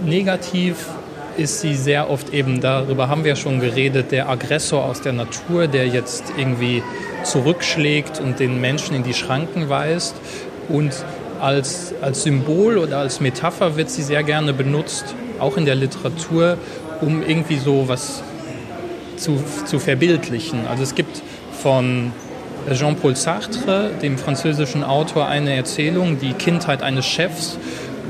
[0.04, 0.88] negativ
[1.37, 5.66] ist sie sehr oft eben, darüber haben wir schon geredet, der Aggressor aus der Natur,
[5.66, 6.82] der jetzt irgendwie
[7.24, 10.14] zurückschlägt und den Menschen in die Schranken weist.
[10.68, 10.92] Und
[11.40, 16.56] als, als Symbol oder als Metapher wird sie sehr gerne benutzt, auch in der Literatur,
[17.00, 18.22] um irgendwie so was
[19.16, 20.66] zu, zu verbildlichen.
[20.66, 21.22] Also es gibt
[21.62, 22.12] von
[22.72, 27.58] Jean-Paul Sartre, dem französischen Autor, eine Erzählung, die Kindheit eines Chefs,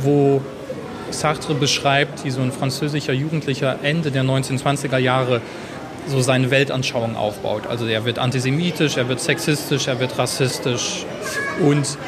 [0.00, 0.42] wo
[1.10, 5.40] Sartre beschreibt, wie so ein französischer Jugendlicher Ende der 1920er Jahre
[6.06, 7.66] so seine Weltanschauung aufbaut.
[7.66, 11.04] Also er wird antisemitisch, er wird sexistisch, er wird rassistisch
[11.60, 11.98] und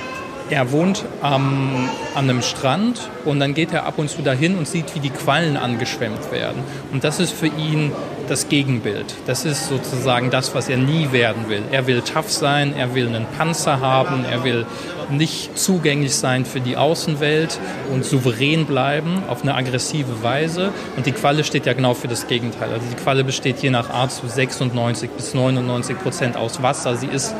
[0.50, 4.68] er wohnt am, an einem Strand und dann geht er ab und zu dahin und
[4.68, 6.62] sieht, wie die Quallen angeschwemmt werden.
[6.92, 7.92] Und das ist für ihn
[8.28, 9.14] das Gegenbild.
[9.26, 11.62] Das ist sozusagen das, was er nie werden will.
[11.70, 14.66] Er will tough sein, er will einen Panzer haben, er will
[15.10, 17.58] nicht zugänglich sein für die Außenwelt
[17.92, 20.72] und souverän bleiben auf eine aggressive Weise.
[20.96, 22.70] Und die Qualle steht ja genau für das Gegenteil.
[22.72, 26.96] Also die Qualle besteht je nach Art zu 96 bis 99 Prozent aus Wasser.
[26.96, 27.34] Sie ist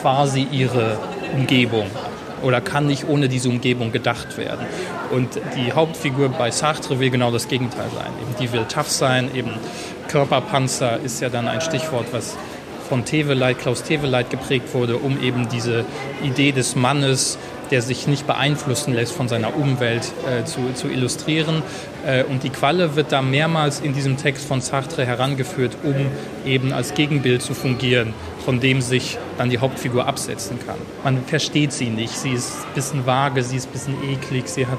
[0.00, 0.98] quasi ihre
[1.34, 1.86] Umgebung
[2.42, 4.66] oder kann nicht ohne diese Umgebung gedacht werden.
[5.10, 8.12] Und die Hauptfigur bei Sartre will genau das Gegenteil sein.
[8.20, 9.50] Eben die will tough sein, eben
[10.10, 12.36] Körperpanzer ist ja dann ein Stichwort, was
[12.88, 15.84] von Teveleit, Klaus Teveleit geprägt wurde, um eben diese
[16.24, 17.38] Idee des Mannes,
[17.70, 21.62] der sich nicht beeinflussen lässt von seiner Umwelt, äh, zu, zu, illustrieren.
[22.04, 25.94] Äh, und die Qualle wird da mehrmals in diesem Text von Sartre herangeführt, um
[26.44, 30.76] eben als Gegenbild zu fungieren von dem sich dann die Hauptfigur absetzen kann.
[31.04, 32.16] Man versteht sie nicht.
[32.16, 34.78] Sie ist ein bisschen vage, sie ist ein bisschen eklig, sie hat,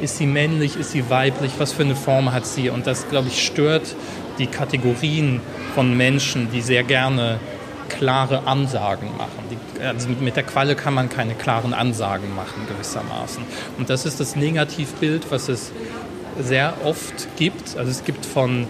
[0.00, 2.70] ist sie männlich, ist sie weiblich, was für eine Form hat sie?
[2.70, 3.94] Und das, glaube ich, stört
[4.38, 5.40] die Kategorien
[5.74, 7.38] von Menschen, die sehr gerne
[7.88, 9.44] klare Ansagen machen.
[9.50, 13.42] Die, also mit der Qualle kann man keine klaren Ansagen machen, gewissermaßen.
[13.78, 15.72] Und das ist das Negativbild, was es
[16.40, 17.76] sehr oft gibt.
[17.76, 18.66] Also es gibt von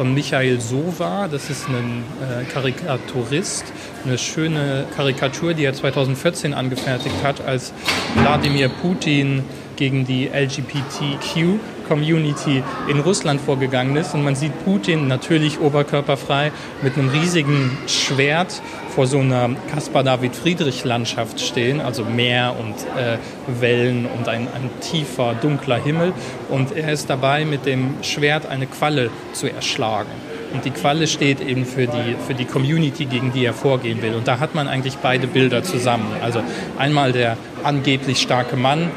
[0.00, 1.28] von Michael Sova.
[1.28, 3.64] Das ist ein äh, Karikaturist.
[4.02, 7.74] Eine schöne Karikatur, die er 2014 angefertigt hat, als
[8.14, 9.44] Wladimir Putin
[9.80, 14.14] gegen die LGBTQ Community in Russland vorgegangen ist.
[14.14, 18.62] Und man sieht Putin natürlich oberkörperfrei mit einem riesigen Schwert
[18.94, 23.16] vor so einer Caspar David Friedrich Landschaft stehen, also Meer und äh,
[23.60, 26.12] Wellen und ein, ein tiefer, dunkler Himmel.
[26.50, 30.29] Und er ist dabei, mit dem Schwert eine Qualle zu erschlagen.
[30.52, 34.14] Und die Qualle steht eben für die, für die Community, gegen die er vorgehen will.
[34.14, 36.06] Und da hat man eigentlich beide Bilder zusammen.
[36.22, 36.42] Also
[36.78, 38.90] einmal der angeblich starke Mann,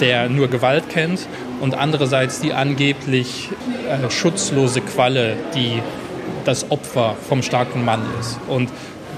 [0.00, 1.26] der nur Gewalt kennt,
[1.60, 3.48] und andererseits die angeblich
[3.88, 5.82] äh, schutzlose Qualle, die
[6.44, 8.38] das Opfer vom starken Mann ist.
[8.48, 8.70] Und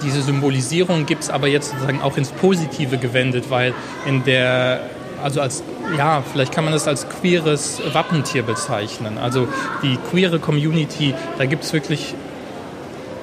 [0.02, 3.74] diese Symbolisierung gibt es aber jetzt sozusagen auch ins Positive gewendet, weil
[4.06, 4.80] in der,
[5.22, 5.62] also als,
[5.96, 9.18] ja, vielleicht kann man das als queeres Wappentier bezeichnen.
[9.18, 9.48] Also
[9.82, 12.14] die queere Community, da gibt es wirklich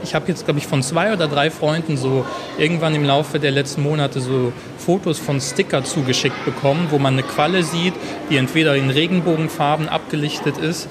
[0.03, 2.25] ich habe jetzt, glaube ich, von zwei oder drei Freunden so
[2.57, 7.23] irgendwann im Laufe der letzten Monate so Fotos von Sticker zugeschickt bekommen, wo man eine
[7.23, 7.93] Qualle sieht,
[8.29, 10.87] die entweder in Regenbogenfarben abgelichtet ist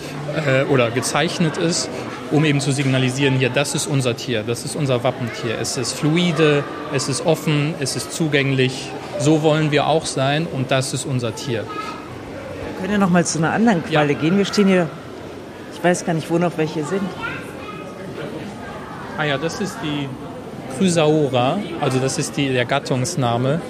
[0.47, 1.88] äh, oder gezeichnet ist,
[2.31, 5.57] um eben zu signalisieren, hier, das ist unser Tier, das ist unser Wappentier.
[5.61, 8.90] Es ist fluide, es ist offen, es ist zugänglich.
[9.19, 11.64] So wollen wir auch sein und das ist unser Tier.
[12.79, 14.19] Können ja noch mal zu einer anderen Qualle ja.
[14.19, 14.37] gehen.
[14.37, 14.89] Wir stehen hier,
[15.75, 17.03] ich weiß gar nicht, wo noch welche sind.
[19.19, 20.09] Ah ja, das ist die
[20.77, 23.62] Chrysaora, also das ist die, der Gattungsname.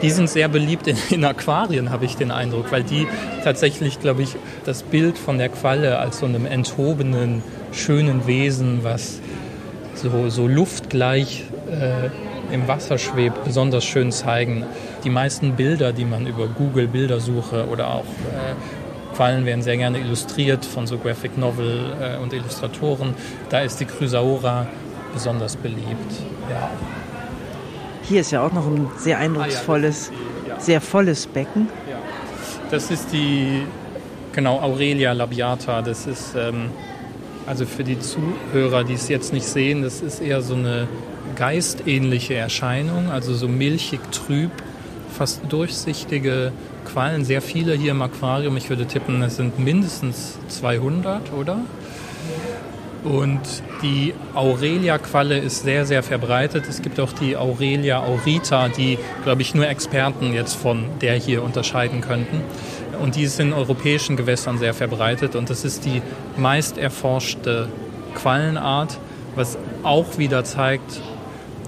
[0.00, 3.06] Die sind sehr beliebt in, in Aquarien, habe ich den Eindruck, weil die
[3.42, 9.20] tatsächlich, glaube ich, das Bild von der Qualle als so einem enthobenen, schönen Wesen, was
[9.94, 12.08] so, so luftgleich äh,
[12.52, 14.64] im Wasser schwebt, besonders schön zeigen.
[15.04, 18.54] Die meisten Bilder, die man über Google Bildersuche oder auch äh,
[19.14, 23.14] Quallen werden sehr gerne illustriert von so Graphic Novel äh, und Illustratoren.
[23.48, 24.66] Da ist die Chrysaora
[25.12, 26.12] besonders beliebt.
[26.50, 26.70] Ja.
[28.02, 30.10] Hier ist ja auch noch ein sehr eindrucksvolles,
[30.50, 31.68] ah, sehr volles Becken.
[31.88, 31.96] Ja.
[32.70, 33.62] Das ist die,
[34.32, 35.80] genau, Aurelia labiata.
[35.80, 36.70] Das ist, ähm,
[37.46, 40.88] also für die Zuhörer, die es jetzt nicht sehen, das ist eher so eine
[41.34, 44.50] geistähnliche Erscheinung, also so milchig trüb,
[45.16, 46.52] fast durchsichtige
[46.84, 48.56] Quallen, sehr viele hier im Aquarium.
[48.56, 51.58] Ich würde tippen, es sind mindestens 200, oder?
[53.04, 53.40] Und
[53.82, 56.64] die Aurelia-Qualle ist sehr, sehr verbreitet.
[56.68, 61.42] Es gibt auch die Aurelia aurita, die, glaube ich, nur Experten jetzt von der hier
[61.42, 62.40] unterscheiden könnten.
[63.02, 65.36] Und die ist in europäischen Gewässern sehr verbreitet.
[65.36, 66.00] Und das ist die
[66.38, 67.68] meist erforschte
[68.14, 68.98] Quallenart,
[69.36, 71.02] was auch wieder zeigt,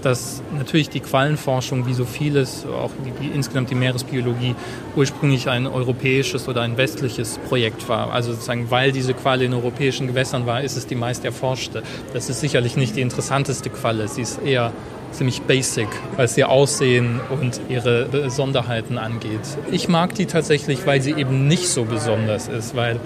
[0.01, 4.55] dass natürlich die Quallenforschung, wie so vieles, auch die, insgesamt die Meeresbiologie,
[4.95, 8.11] ursprünglich ein europäisches oder ein westliches Projekt war.
[8.11, 11.83] Also sozusagen, weil diese Qualle in europäischen Gewässern war, ist es die meist erforschte.
[12.13, 14.07] Das ist sicherlich nicht die interessanteste Qualle.
[14.07, 14.71] Sie ist eher
[15.11, 19.41] ziemlich basic, was ihr Aussehen und ihre Besonderheiten angeht.
[19.71, 22.99] Ich mag die tatsächlich, weil sie eben nicht so besonders ist, weil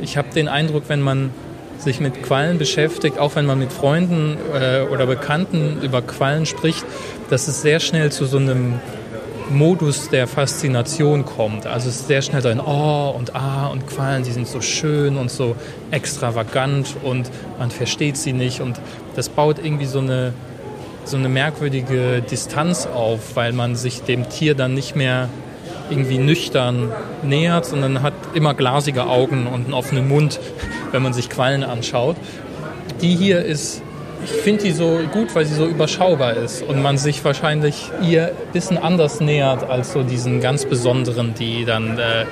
[0.00, 1.30] ich habe den Eindruck, wenn man
[1.80, 6.84] sich mit Quallen beschäftigt, auch wenn man mit Freunden äh, oder Bekannten über Quallen spricht,
[7.30, 8.80] dass es sehr schnell zu so einem
[9.50, 11.66] Modus der Faszination kommt.
[11.66, 14.60] Also es ist sehr schnell so ein Oh und Ah und Quallen, die sind so
[14.60, 15.56] schön und so
[15.90, 18.80] extravagant und man versteht sie nicht und
[19.16, 20.32] das baut irgendwie so eine,
[21.04, 25.28] so eine merkwürdige Distanz auf, weil man sich dem Tier dann nicht mehr
[25.90, 30.40] irgendwie nüchtern nähert, sondern hat immer glasige Augen und einen offenen Mund,
[30.92, 32.16] wenn man sich Quallen anschaut.
[33.00, 33.82] Die hier ist
[34.22, 38.26] ich finde die so gut, weil sie so überschaubar ist und man sich wahrscheinlich ihr
[38.26, 42.26] ein bisschen anders nähert als so diesen ganz besonderen, die dann äh,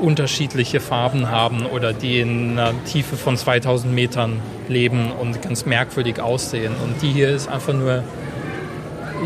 [0.00, 6.20] unterschiedliche Farben haben oder die in einer Tiefe von 2000 Metern leben und ganz merkwürdig
[6.20, 6.74] aussehen.
[6.84, 8.02] Und die hier ist einfach nur,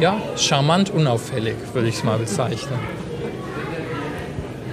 [0.01, 2.79] ja, charmant unauffällig, würde ich es mal bezeichnen.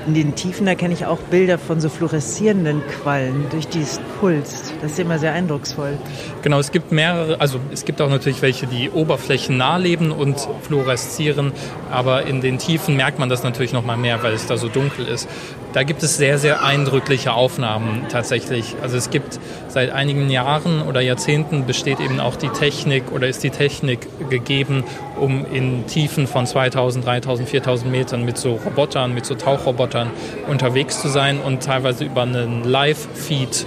[0.05, 4.73] In den Tiefen erkenne ich auch Bilder von so fluoreszierenden Quallen durch dieses Puls.
[4.81, 5.97] Das ist immer sehr eindrucksvoll.
[6.41, 11.53] Genau, es gibt mehrere, also es gibt auch natürlich welche, die oberflächennah leben und fluoreszieren,
[11.89, 14.67] aber in den Tiefen merkt man das natürlich noch mal mehr, weil es da so
[14.67, 15.29] dunkel ist.
[15.73, 18.75] Da gibt es sehr, sehr eindrückliche Aufnahmen tatsächlich.
[18.83, 23.43] Also es gibt seit einigen Jahren oder Jahrzehnten besteht eben auch die Technik oder ist
[23.43, 24.83] die Technik gegeben,
[25.19, 30.11] um in Tiefen von 2000, 3000, 4000 Metern mit so Robotern, mit so Tauchrobotern
[30.47, 33.65] unterwegs zu sein und teilweise über einen Live-Feed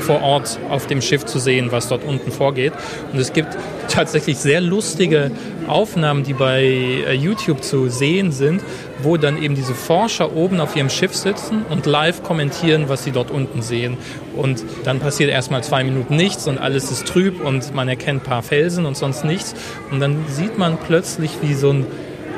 [0.00, 2.72] vor Ort auf dem Schiff zu sehen, was dort unten vorgeht.
[3.12, 3.56] Und es gibt
[3.88, 5.30] tatsächlich sehr lustige
[5.68, 8.62] Aufnahmen, die bei äh, YouTube zu sehen sind,
[9.04, 13.12] wo dann eben diese Forscher oben auf ihrem Schiff sitzen und live kommentieren, was sie
[13.12, 13.96] dort unten sehen.
[14.36, 18.24] Und dann passiert erstmal zwei Minuten nichts und alles ist trüb und man erkennt ein
[18.24, 19.54] paar Felsen und sonst nichts.
[19.90, 21.86] Und dann sieht man plötzlich, wie so eine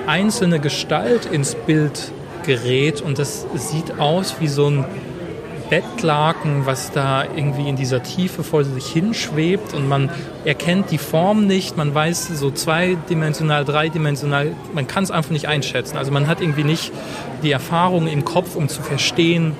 [0.07, 2.13] einzelne Gestalt ins Bild
[2.45, 4.85] gerät und das sieht aus wie so ein
[5.71, 10.11] Bettlaken, was da irgendwie in dieser Tiefe vor sich hinschwebt und man
[10.45, 15.97] erkennt die Form nicht, man weiß so zweidimensional, dreidimensional, man kann es einfach nicht einschätzen.
[15.97, 16.93] Also man hat irgendwie nicht
[17.43, 19.53] die Erfahrung im Kopf, um zu verstehen,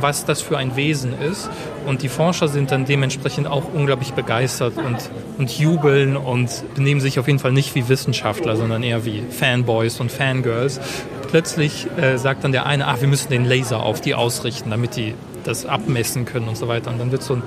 [0.00, 1.48] was das für ein Wesen ist.
[1.86, 4.96] Und die Forscher sind dann dementsprechend auch unglaublich begeistert und,
[5.38, 10.00] und jubeln und benehmen sich auf jeden Fall nicht wie Wissenschaftler, sondern eher wie Fanboys
[10.00, 10.80] und Fangirls.
[11.28, 14.96] Plötzlich äh, sagt dann der eine, ach, wir müssen den Laser auf die ausrichten, damit
[14.96, 15.14] die
[15.44, 16.90] das abmessen können und so weiter.
[16.90, 17.42] Und dann wird so ein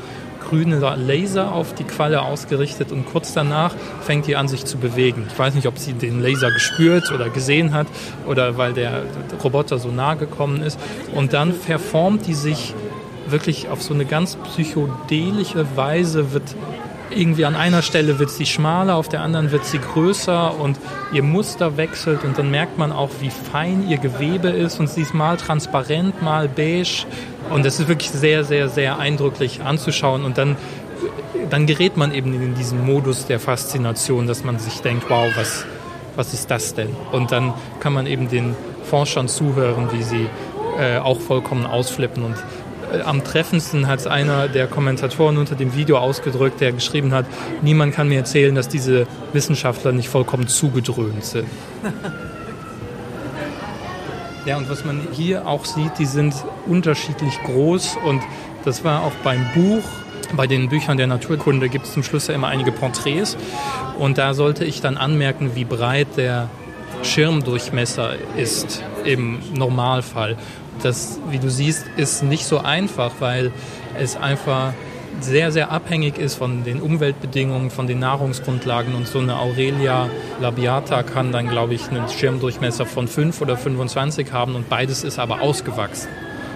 [0.48, 5.26] grüner Laser auf die Qualle ausgerichtet und kurz danach fängt die an, sich zu bewegen.
[5.28, 7.88] Ich weiß nicht, ob sie den Laser gespürt oder gesehen hat
[8.28, 9.04] oder weil der
[9.44, 10.80] Roboter so nah gekommen ist.
[11.14, 12.74] Und dann verformt die sich
[13.28, 16.56] wirklich auf so eine ganz psychedelische Weise, wird
[17.16, 20.78] irgendwie an einer Stelle wird sie schmaler, auf der anderen wird sie größer und
[21.14, 25.02] ihr Muster wechselt und dann merkt man auch, wie fein ihr Gewebe ist und sie
[25.02, 27.06] ist mal transparent, mal beige
[27.50, 30.58] und es ist wirklich sehr, sehr, sehr eindrücklich anzuschauen und dann,
[31.50, 35.66] dann gerät man eben in diesen Modus der Faszination, dass man sich denkt, wow, was,
[36.16, 36.90] was ist das denn?
[37.12, 40.28] Und dann kann man eben den Forschern zuhören, wie sie
[40.80, 42.36] äh, auch vollkommen ausflippen und
[43.04, 47.26] am treffendsten hat es einer der Kommentatoren unter dem Video ausgedrückt, der geschrieben hat,
[47.62, 51.48] niemand kann mir erzählen, dass diese Wissenschaftler nicht vollkommen zugedröhnt sind.
[54.46, 56.36] Ja, und was man hier auch sieht, die sind
[56.68, 58.22] unterschiedlich groß und
[58.64, 59.84] das war auch beim Buch.
[60.36, 63.38] Bei den Büchern der Naturkunde gibt es zum Schluss ja immer einige Porträts
[63.98, 66.50] und da sollte ich dann anmerken, wie breit der
[67.02, 70.38] Schirmdurchmesser ist im Normalfall.
[70.84, 73.52] Das, wie du siehst, ist nicht so einfach, weil
[73.98, 74.74] es einfach
[75.22, 78.96] sehr, sehr abhängig ist von den Umweltbedingungen, von den Nahrungsgrundlagen.
[78.96, 80.10] Und so eine Aurelia
[80.42, 85.20] labiata kann dann, glaube ich, einen Schirmdurchmesser von 5 oder 25 haben und beides ist
[85.20, 86.10] aber ausgewachsen.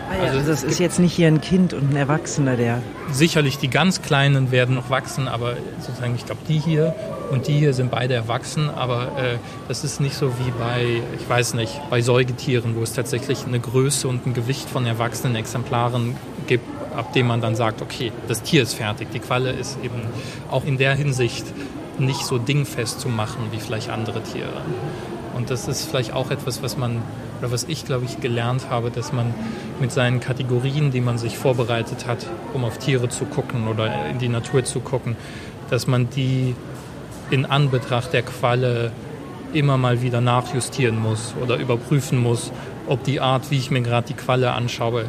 [0.09, 2.81] Ah also, also es ist jetzt nicht hier ein Kind und ein Erwachsener, der.
[3.11, 6.95] Sicherlich, die ganz Kleinen werden noch wachsen, aber sozusagen, ich glaube, die hier
[7.31, 11.29] und die hier sind beide erwachsen, aber äh, das ist nicht so wie bei, ich
[11.29, 16.15] weiß nicht, bei Säugetieren, wo es tatsächlich eine Größe und ein Gewicht von erwachsenen Exemplaren
[16.47, 19.09] gibt, ab dem man dann sagt, okay, das Tier ist fertig.
[19.11, 20.01] Die Qualle ist eben
[20.49, 21.45] auch in der Hinsicht
[21.99, 24.61] nicht so dingfest zu machen wie vielleicht andere Tiere.
[25.35, 27.01] Und das ist vielleicht auch etwas, was man,
[27.39, 29.33] oder was ich, glaube ich, gelernt habe, dass man
[29.79, 34.19] mit seinen Kategorien, die man sich vorbereitet hat, um auf Tiere zu gucken oder in
[34.19, 35.15] die Natur zu gucken,
[35.69, 36.55] dass man die
[37.31, 38.91] in Anbetracht der Qualle
[39.53, 42.51] immer mal wieder nachjustieren muss oder überprüfen muss,
[42.87, 45.05] ob die Art, wie ich mir gerade die Qualle anschaue,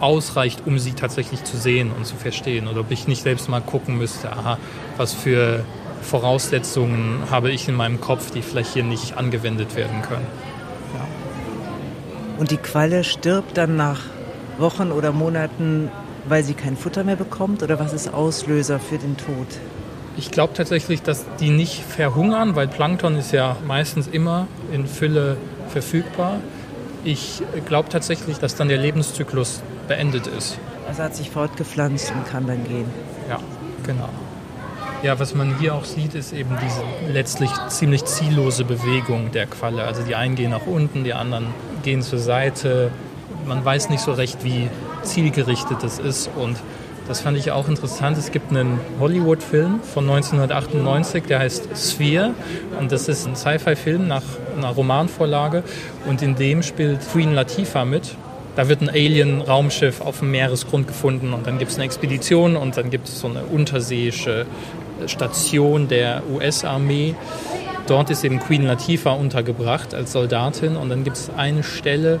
[0.00, 2.68] ausreicht, um sie tatsächlich zu sehen und zu verstehen.
[2.68, 4.58] Oder ob ich nicht selbst mal gucken müsste, aha,
[4.96, 5.64] was für
[6.02, 10.26] Voraussetzungen habe ich in meinem Kopf, die vielleicht hier nicht angewendet werden können.
[12.42, 14.00] Und die Qualle stirbt dann nach
[14.58, 15.92] Wochen oder Monaten,
[16.24, 17.62] weil sie kein Futter mehr bekommt?
[17.62, 19.46] Oder was ist Auslöser für den Tod?
[20.16, 25.36] Ich glaube tatsächlich, dass die nicht verhungern, weil Plankton ist ja meistens immer in Fülle
[25.68, 26.40] verfügbar.
[27.04, 30.58] Ich glaube tatsächlich, dass dann der Lebenszyklus beendet ist.
[30.88, 32.86] Also hat sich fortgepflanzt und kann dann gehen.
[33.28, 33.38] Ja,
[33.86, 34.08] genau.
[35.04, 39.84] Ja, was man hier auch sieht, ist eben diese letztlich ziemlich ziellose Bewegung der Qualle.
[39.84, 41.46] Also die einen gehen nach unten, die anderen
[41.82, 42.90] gehen zur Seite.
[43.46, 44.68] Man weiß nicht so recht, wie
[45.02, 46.56] zielgerichtet es ist und
[47.08, 48.16] das fand ich auch interessant.
[48.16, 52.32] Es gibt einen Hollywood-Film von 1998, der heißt Sphere.
[52.78, 54.22] Und das ist ein Sci-Fi-Film nach
[54.56, 55.64] einer Romanvorlage.
[56.06, 58.16] Und in dem spielt Queen Latifah mit.
[58.54, 62.76] Da wird ein Alien-Raumschiff auf dem Meeresgrund gefunden und dann gibt es eine Expedition und
[62.76, 64.46] dann gibt es so eine unterseeische
[65.06, 67.14] Station der US-Armee.
[67.86, 72.20] Dort ist eben Queen Latifah untergebracht als Soldatin und dann gibt es eine Stelle,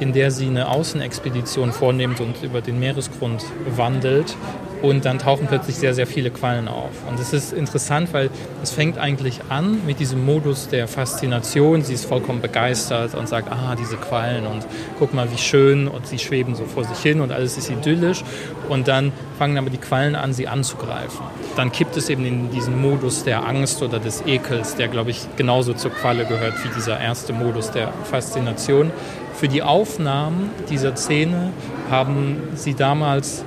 [0.00, 3.44] in der sie eine Außenexpedition vornimmt und über den Meeresgrund
[3.76, 4.36] wandelt.
[4.82, 6.90] Und dann tauchen plötzlich sehr, sehr viele Quallen auf.
[7.08, 8.30] Und es ist interessant, weil
[8.62, 11.82] es fängt eigentlich an mit diesem Modus der Faszination.
[11.82, 14.66] Sie ist vollkommen begeistert und sagt, ah, diese Quallen und
[14.98, 15.88] guck mal, wie schön.
[15.88, 18.22] Und sie schweben so vor sich hin und alles ist idyllisch.
[18.68, 21.26] Und dann fangen aber die Quallen an, sie anzugreifen.
[21.56, 25.26] Dann kippt es eben in diesen Modus der Angst oder des Ekels, der, glaube ich,
[25.36, 28.92] genauso zur Qualle gehört wie dieser erste Modus der Faszination.
[29.34, 31.52] Für die Aufnahmen dieser Szene
[31.90, 33.44] haben sie damals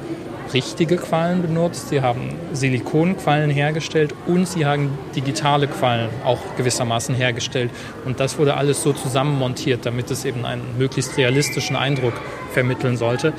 [0.54, 7.72] richtige Quallen benutzt, sie haben Silikonquallen hergestellt und sie haben digitale Quallen auch gewissermaßen hergestellt.
[8.06, 12.14] Und das wurde alles so zusammenmontiert, damit es eben einen möglichst realistischen Eindruck
[12.52, 13.34] vermitteln sollte.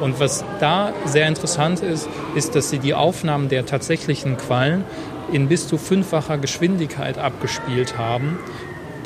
[0.00, 4.84] Und was da sehr interessant ist, ist, dass sie die Aufnahmen der tatsächlichen Quallen
[5.32, 8.38] in bis zu fünffacher Geschwindigkeit abgespielt haben,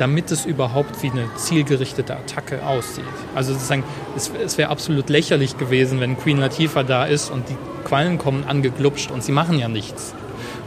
[0.00, 3.04] damit es überhaupt wie eine zielgerichtete Attacke aussieht.
[3.34, 3.84] Also sozusagen,
[4.16, 8.44] es, es wäre absolut lächerlich gewesen, wenn Queen Latifah da ist und die Quallen kommen
[8.44, 10.14] angeglupscht und sie machen ja nichts.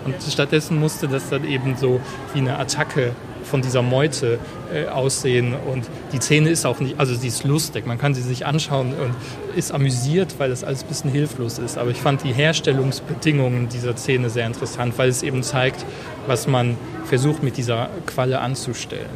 [0.06, 2.00] Und stattdessen musste das dann eben so
[2.34, 4.39] wie eine Attacke von dieser Meute
[4.73, 5.53] äh, aussehen.
[5.71, 8.93] Und die Szene ist auch nicht, also sie ist lustig, man kann sie sich anschauen
[8.93, 9.13] und
[9.56, 11.77] ist amüsiert, weil das alles ein bisschen hilflos ist.
[11.77, 15.86] Aber ich fand die Herstellungsbedingungen dieser Szene sehr interessant, weil es eben zeigt,
[16.27, 19.10] was man versucht mit dieser Qualle anzustellen.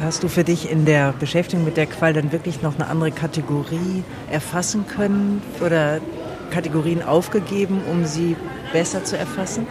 [0.00, 3.10] Hast du für dich in der Beschäftigung mit der Qual dann wirklich noch eine andere
[3.10, 6.00] Kategorie erfassen können oder
[6.50, 8.34] Kategorien aufgegeben, um sie
[8.72, 9.66] besser zu erfassen?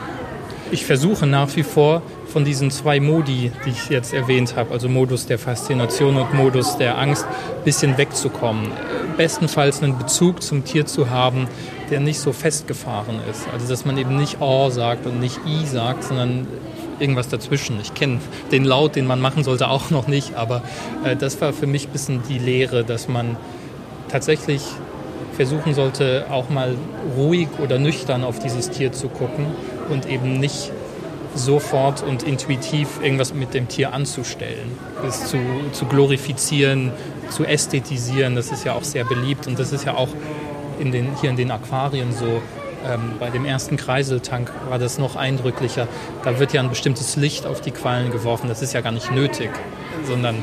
[0.72, 4.88] Ich versuche nach wie vor von diesen zwei Modi, die ich jetzt erwähnt habe, also
[4.88, 8.72] Modus der Faszination und Modus der Angst, ein bisschen wegzukommen.
[9.18, 11.48] Bestenfalls einen Bezug zum Tier zu haben,
[11.90, 13.48] der nicht so festgefahren ist.
[13.52, 16.46] Also dass man eben nicht Oh sagt und nicht I sagt, sondern
[17.00, 17.80] irgendwas dazwischen.
[17.82, 18.20] Ich kenne
[18.52, 20.62] den Laut, den man machen sollte, auch noch nicht, aber
[21.04, 23.38] äh, das war für mich ein bisschen die Lehre, dass man
[24.08, 24.62] tatsächlich
[25.36, 26.76] versuchen sollte, auch mal
[27.18, 29.48] ruhig oder nüchtern auf dieses Tier zu gucken
[29.90, 30.72] und eben nicht
[31.36, 34.72] sofort und intuitiv irgendwas mit dem Tier anzustellen,
[35.08, 35.38] es zu,
[35.72, 36.92] zu glorifizieren,
[37.30, 38.36] zu ästhetisieren.
[38.36, 40.10] Das ist ja auch sehr beliebt und das ist ja auch
[40.80, 42.42] in den, hier in den Aquarien so.
[42.88, 45.90] Ähm, bei dem ersten Kreiseltank war das noch eindrücklicher.
[46.24, 48.48] Da wird ja ein bestimmtes Licht auf die Quallen geworfen.
[48.48, 49.50] Das ist ja gar nicht nötig,
[50.06, 50.38] sondern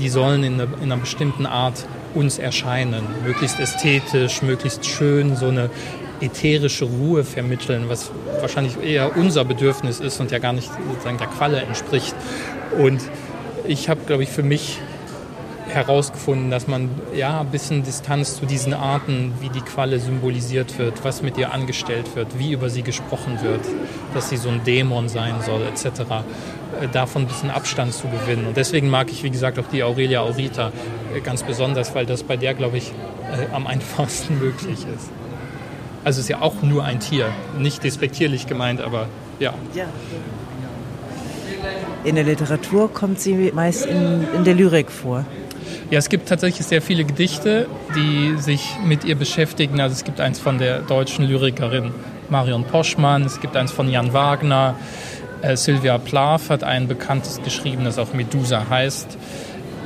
[0.00, 3.04] die sollen in, eine, in einer bestimmten Art uns erscheinen.
[3.24, 5.68] Möglichst ästhetisch, möglichst schön, so eine
[6.20, 11.28] ätherische Ruhe vermitteln, was wahrscheinlich eher unser Bedürfnis ist und ja gar nicht sozusagen der
[11.28, 12.14] Qualle entspricht.
[12.78, 13.00] Und
[13.66, 14.78] ich habe, glaube ich, für mich
[15.68, 21.04] herausgefunden, dass man ja ein bisschen Distanz zu diesen Arten, wie die Qualle symbolisiert wird,
[21.04, 23.60] was mit ihr angestellt wird, wie über sie gesprochen wird,
[24.14, 25.86] dass sie so ein Dämon sein soll, etc.,
[26.80, 28.46] äh, davon ein bisschen Abstand zu gewinnen.
[28.46, 30.72] Und deswegen mag ich, wie gesagt, auch die Aurelia Aurita
[31.14, 32.92] äh, ganz besonders, weil das bei der, glaube ich,
[33.32, 35.10] äh, am einfachsten möglich ist.
[36.06, 39.08] Also es ist ja auch nur ein Tier, nicht despektierlich gemeint, aber
[39.40, 39.52] ja.
[39.74, 39.86] ja.
[42.04, 45.24] In der Literatur kommt sie meist in, in der Lyrik vor.
[45.90, 47.66] Ja, es gibt tatsächlich sehr viele Gedichte,
[47.96, 49.80] die sich mit ihr beschäftigen.
[49.80, 51.92] Also es gibt eins von der deutschen Lyrikerin
[52.28, 54.76] Marion Poschmann, es gibt eins von Jan Wagner,
[55.42, 59.18] äh, Sylvia Plath hat ein bekanntes geschrieben, das auch Medusa heißt.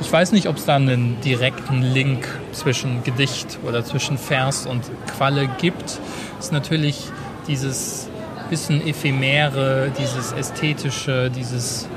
[0.01, 4.83] Ich weiß nicht, ob es da einen direkten Link zwischen Gedicht oder zwischen Vers und
[5.15, 5.99] Qualle gibt.
[6.39, 7.09] Es ist natürlich
[7.47, 8.09] dieses
[8.49, 11.87] bisschen ephemere, dieses ästhetische, dieses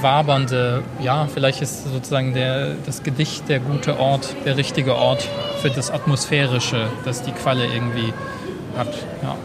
[0.00, 5.28] wabernde, ja, vielleicht ist sozusagen der, das Gedicht der gute Ort, der richtige Ort
[5.60, 8.12] für das Atmosphärische, das die Qualle irgendwie
[8.76, 8.94] hat.
[9.22, 9.36] Ja.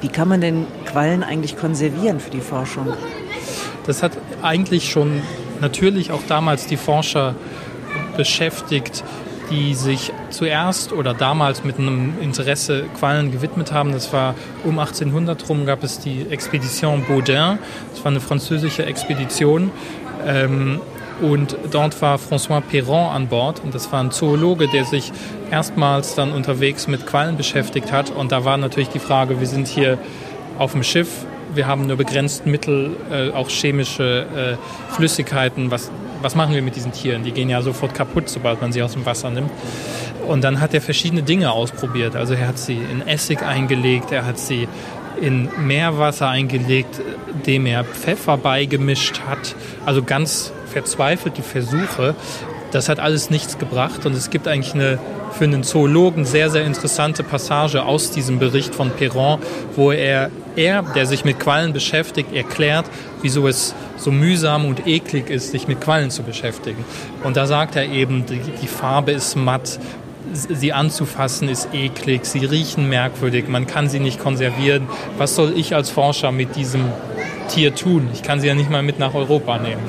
[0.00, 2.92] Wie kann man denn Quallen eigentlich konservieren für die Forschung?
[3.86, 5.22] Das hat eigentlich schon
[5.64, 7.34] natürlich auch damals die Forscher
[8.16, 9.02] beschäftigt,
[9.50, 13.92] die sich zuerst oder damals mit einem Interesse Quallen gewidmet haben.
[13.92, 14.34] Das war
[14.64, 17.58] um 1800 rum gab es die Expedition Baudin.
[17.92, 19.70] Das war eine französische Expedition.
[20.26, 20.80] Ähm,
[21.22, 25.12] Und dort war François Perron an Bord und das war ein Zoologe, der sich
[25.48, 28.10] erstmals dann unterwegs mit Quallen beschäftigt hat.
[28.10, 29.96] Und da war natürlich die Frage, wir sind hier
[30.58, 31.24] auf dem Schiff,
[31.56, 35.70] wir haben nur begrenzt Mittel, äh, auch chemische äh, Flüssigkeiten.
[35.70, 35.90] Was,
[36.22, 37.24] was machen wir mit diesen Tieren?
[37.24, 39.50] Die gehen ja sofort kaputt, sobald man sie aus dem Wasser nimmt.
[40.26, 42.16] Und dann hat er verschiedene Dinge ausprobiert.
[42.16, 44.68] Also er hat sie in Essig eingelegt, er hat sie
[45.20, 47.00] in Meerwasser eingelegt,
[47.46, 49.54] dem er Pfeffer beigemischt hat.
[49.84, 52.14] Also ganz verzweifelte Versuche.
[52.72, 54.98] Das hat alles nichts gebracht und es gibt eigentlich eine
[55.34, 59.40] für einen Zoologen sehr, sehr interessante Passage aus diesem Bericht von Perron,
[59.74, 62.86] wo er, er, der sich mit Quallen beschäftigt, erklärt,
[63.22, 66.84] wieso es so mühsam und eklig ist, sich mit Quallen zu beschäftigen.
[67.22, 69.78] Und da sagt er eben, die, die Farbe ist matt,
[70.32, 74.88] sie anzufassen ist eklig, sie riechen merkwürdig, man kann sie nicht konservieren.
[75.18, 76.84] Was soll ich als Forscher mit diesem
[77.48, 78.08] Tier tun?
[78.12, 79.82] Ich kann sie ja nicht mal mit nach Europa nehmen.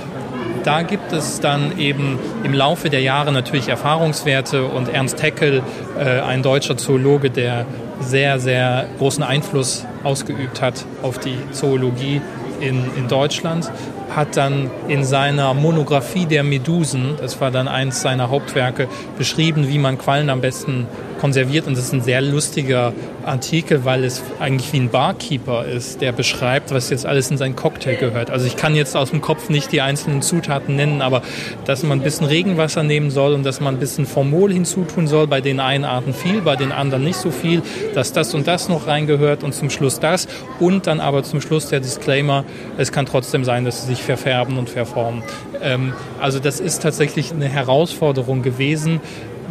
[0.63, 5.61] Da gibt es dann eben im Laufe der Jahre natürlich Erfahrungswerte und Ernst Haeckel,
[5.99, 7.67] äh, ein deutscher Zoologe, der
[7.99, 12.21] sehr, sehr großen Einfluss ausgeübt hat auf die Zoologie
[12.59, 13.71] in, in Deutschland,
[14.15, 18.87] hat dann in seiner Monographie der Medusen, das war dann eins seiner Hauptwerke,
[19.17, 20.87] beschrieben, wie man Quallen am besten
[21.19, 21.67] konserviert.
[21.67, 22.93] Und das ist ein sehr lustiger
[23.25, 27.55] Artikel, weil es eigentlich wie ein Barkeeper ist, der beschreibt, was jetzt alles in seinen
[27.55, 28.29] Cocktail gehört.
[28.29, 31.21] Also ich kann jetzt aus dem Kopf nicht die einzelnen Zutaten nennen, aber
[31.65, 35.27] dass man ein bisschen Regenwasser nehmen soll und dass man ein bisschen Formol hinzutun soll,
[35.27, 37.61] bei den einen Arten viel, bei den anderen nicht so viel,
[37.93, 40.27] dass das und das noch reingehört und zum Schluss das
[40.59, 42.45] und dann aber zum Schluss der Disclaimer,
[42.77, 45.23] es kann trotzdem sein, dass sie sich verfärben und verformen.
[45.61, 49.01] Ähm, also das ist tatsächlich eine Herausforderung gewesen,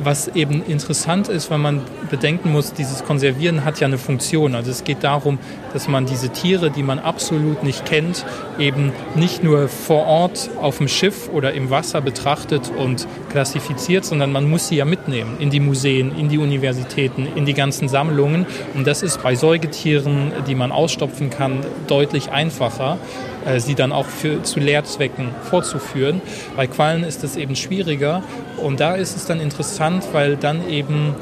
[0.02, 4.54] was eben interessant ist, weil man bedenken muss, dieses Konservieren hat ja eine Funktion.
[4.54, 5.38] Also es geht darum,
[5.72, 8.24] dass man diese Tiere, die man absolut nicht kennt,
[8.58, 14.32] eben nicht nur vor Ort auf dem Schiff oder im Wasser betrachtet und klassifiziert, sondern
[14.32, 18.46] man muss sie ja mitnehmen in die Museen, in die Universitäten, in die ganzen Sammlungen.
[18.74, 22.98] Und das ist bei Säugetieren, die man ausstopfen kann, deutlich einfacher.
[23.44, 26.20] Äh, sie dann auch für, zu Lehrzwecken vorzuführen.
[26.56, 28.22] Bei Quallen ist es eben schwieriger
[28.56, 31.14] und da ist es dann interessant, weil dann eben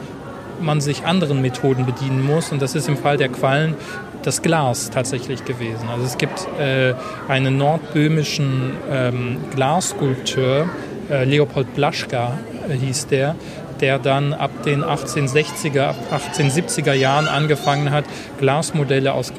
[0.60, 3.74] man sich anderen Methoden bedienen muss und das ist im Fall der Quallen
[4.22, 5.88] das Glas tatsächlich gewesen.
[5.90, 6.94] Also es gibt äh,
[7.28, 10.68] einen nordböhmischen ähm, Glasskulpteur,
[11.10, 12.38] äh, Leopold Blaschka
[12.68, 13.34] äh, hieß der,
[13.80, 18.04] der dann ab den 1860er, 1870er Jahren angefangen hat,
[18.38, 19.32] Glasmodelle aus,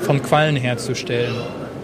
[0.00, 1.34] von Quallen herzustellen.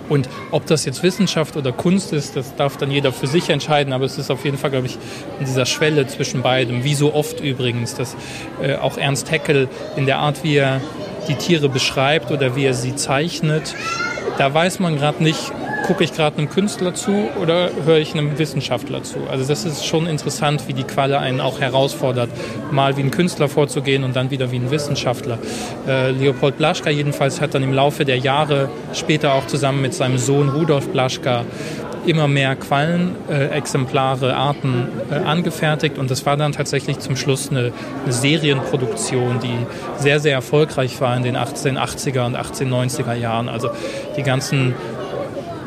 [0.09, 3.93] Und ob das jetzt Wissenschaft oder Kunst ist, das darf dann jeder für sich entscheiden.
[3.93, 4.99] Aber es ist auf jeden Fall, glaube ich,
[5.39, 6.85] in dieser Schwelle zwischen beidem.
[6.85, 8.17] Wie so oft übrigens, dass
[8.63, 10.81] äh, auch Ernst Haeckel in der Art, wie er
[11.29, 13.75] die Tiere beschreibt oder wie er sie zeichnet,
[14.39, 15.53] da weiß man gerade nicht,
[15.87, 19.18] gucke ich gerade einem Künstler zu oder höre ich einem Wissenschaftler zu?
[19.31, 22.31] Also das ist schon interessant, wie die Qualle einen auch herausfordert,
[22.70, 25.39] mal wie ein Künstler vorzugehen und dann wieder wie ein Wissenschaftler.
[25.87, 30.18] Äh, Leopold Blaschka jedenfalls hat dann im Laufe der Jahre später auch zusammen mit seinem
[30.18, 31.45] Sohn Rudolf Blaschka
[32.09, 37.72] immer mehr Quallenexemplare, äh, Arten äh, angefertigt und das war dann tatsächlich zum Schluss eine,
[38.05, 39.66] eine, Serienproduktion, die
[39.99, 43.49] sehr, sehr erfolgreich war in den 1880er und 1890er Jahren.
[43.49, 43.70] Also
[44.16, 44.74] die ganzen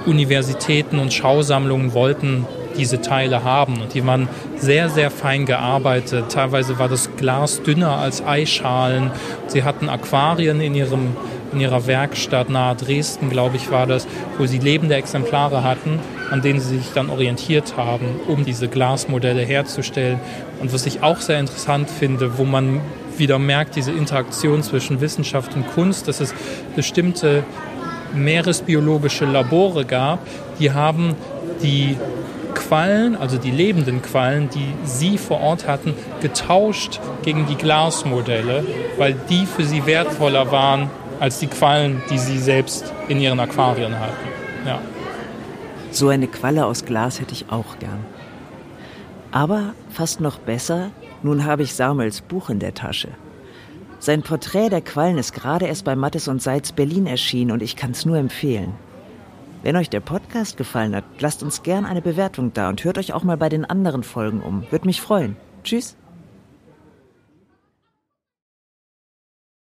[0.06, 2.45] Universitäten und Schausammlungen wollten
[2.78, 6.32] diese Teile haben und die waren sehr, sehr fein gearbeitet.
[6.32, 9.12] Teilweise war das Glas dünner als Eischalen.
[9.47, 11.16] Sie hatten Aquarien in, ihrem,
[11.52, 15.99] in ihrer Werkstatt nahe Dresden, glaube ich, war das, wo sie lebende Exemplare hatten,
[16.30, 20.20] an denen sie sich dann orientiert haben, um diese Glasmodelle herzustellen.
[20.62, 22.82] Und was ich auch sehr interessant finde, wo man
[23.18, 26.34] wieder merkt, diese Interaktion zwischen Wissenschaft und Kunst, dass es
[26.76, 27.43] bestimmte
[28.14, 30.20] meeresbiologische Labore gab,
[30.59, 31.16] die haben
[31.62, 31.97] die
[32.53, 38.64] Quallen, also die lebenden Quallen, die sie vor Ort hatten, getauscht gegen die Glasmodelle,
[38.97, 40.89] weil die für sie wertvoller waren
[41.20, 44.28] als die Quallen, die sie selbst in ihren Aquarien hatten.
[44.66, 44.80] Ja.
[45.91, 48.05] So eine Qualle aus Glas hätte ich auch gern.
[49.32, 50.91] Aber fast noch besser,
[51.24, 53.09] nun habe ich Samuels Buch in der Tasche.
[54.02, 57.76] Sein Porträt der Quallen ist gerade erst bei Mattes und Seitz Berlin erschienen und ich
[57.76, 58.74] kann es nur empfehlen.
[59.62, 63.14] Wenn euch der Podcast gefallen hat, lasst uns gern eine Bewertung da und hört euch
[63.14, 64.66] auch mal bei den anderen Folgen um.
[64.72, 65.38] Würde mich freuen.
[65.64, 65.95] Tschüss.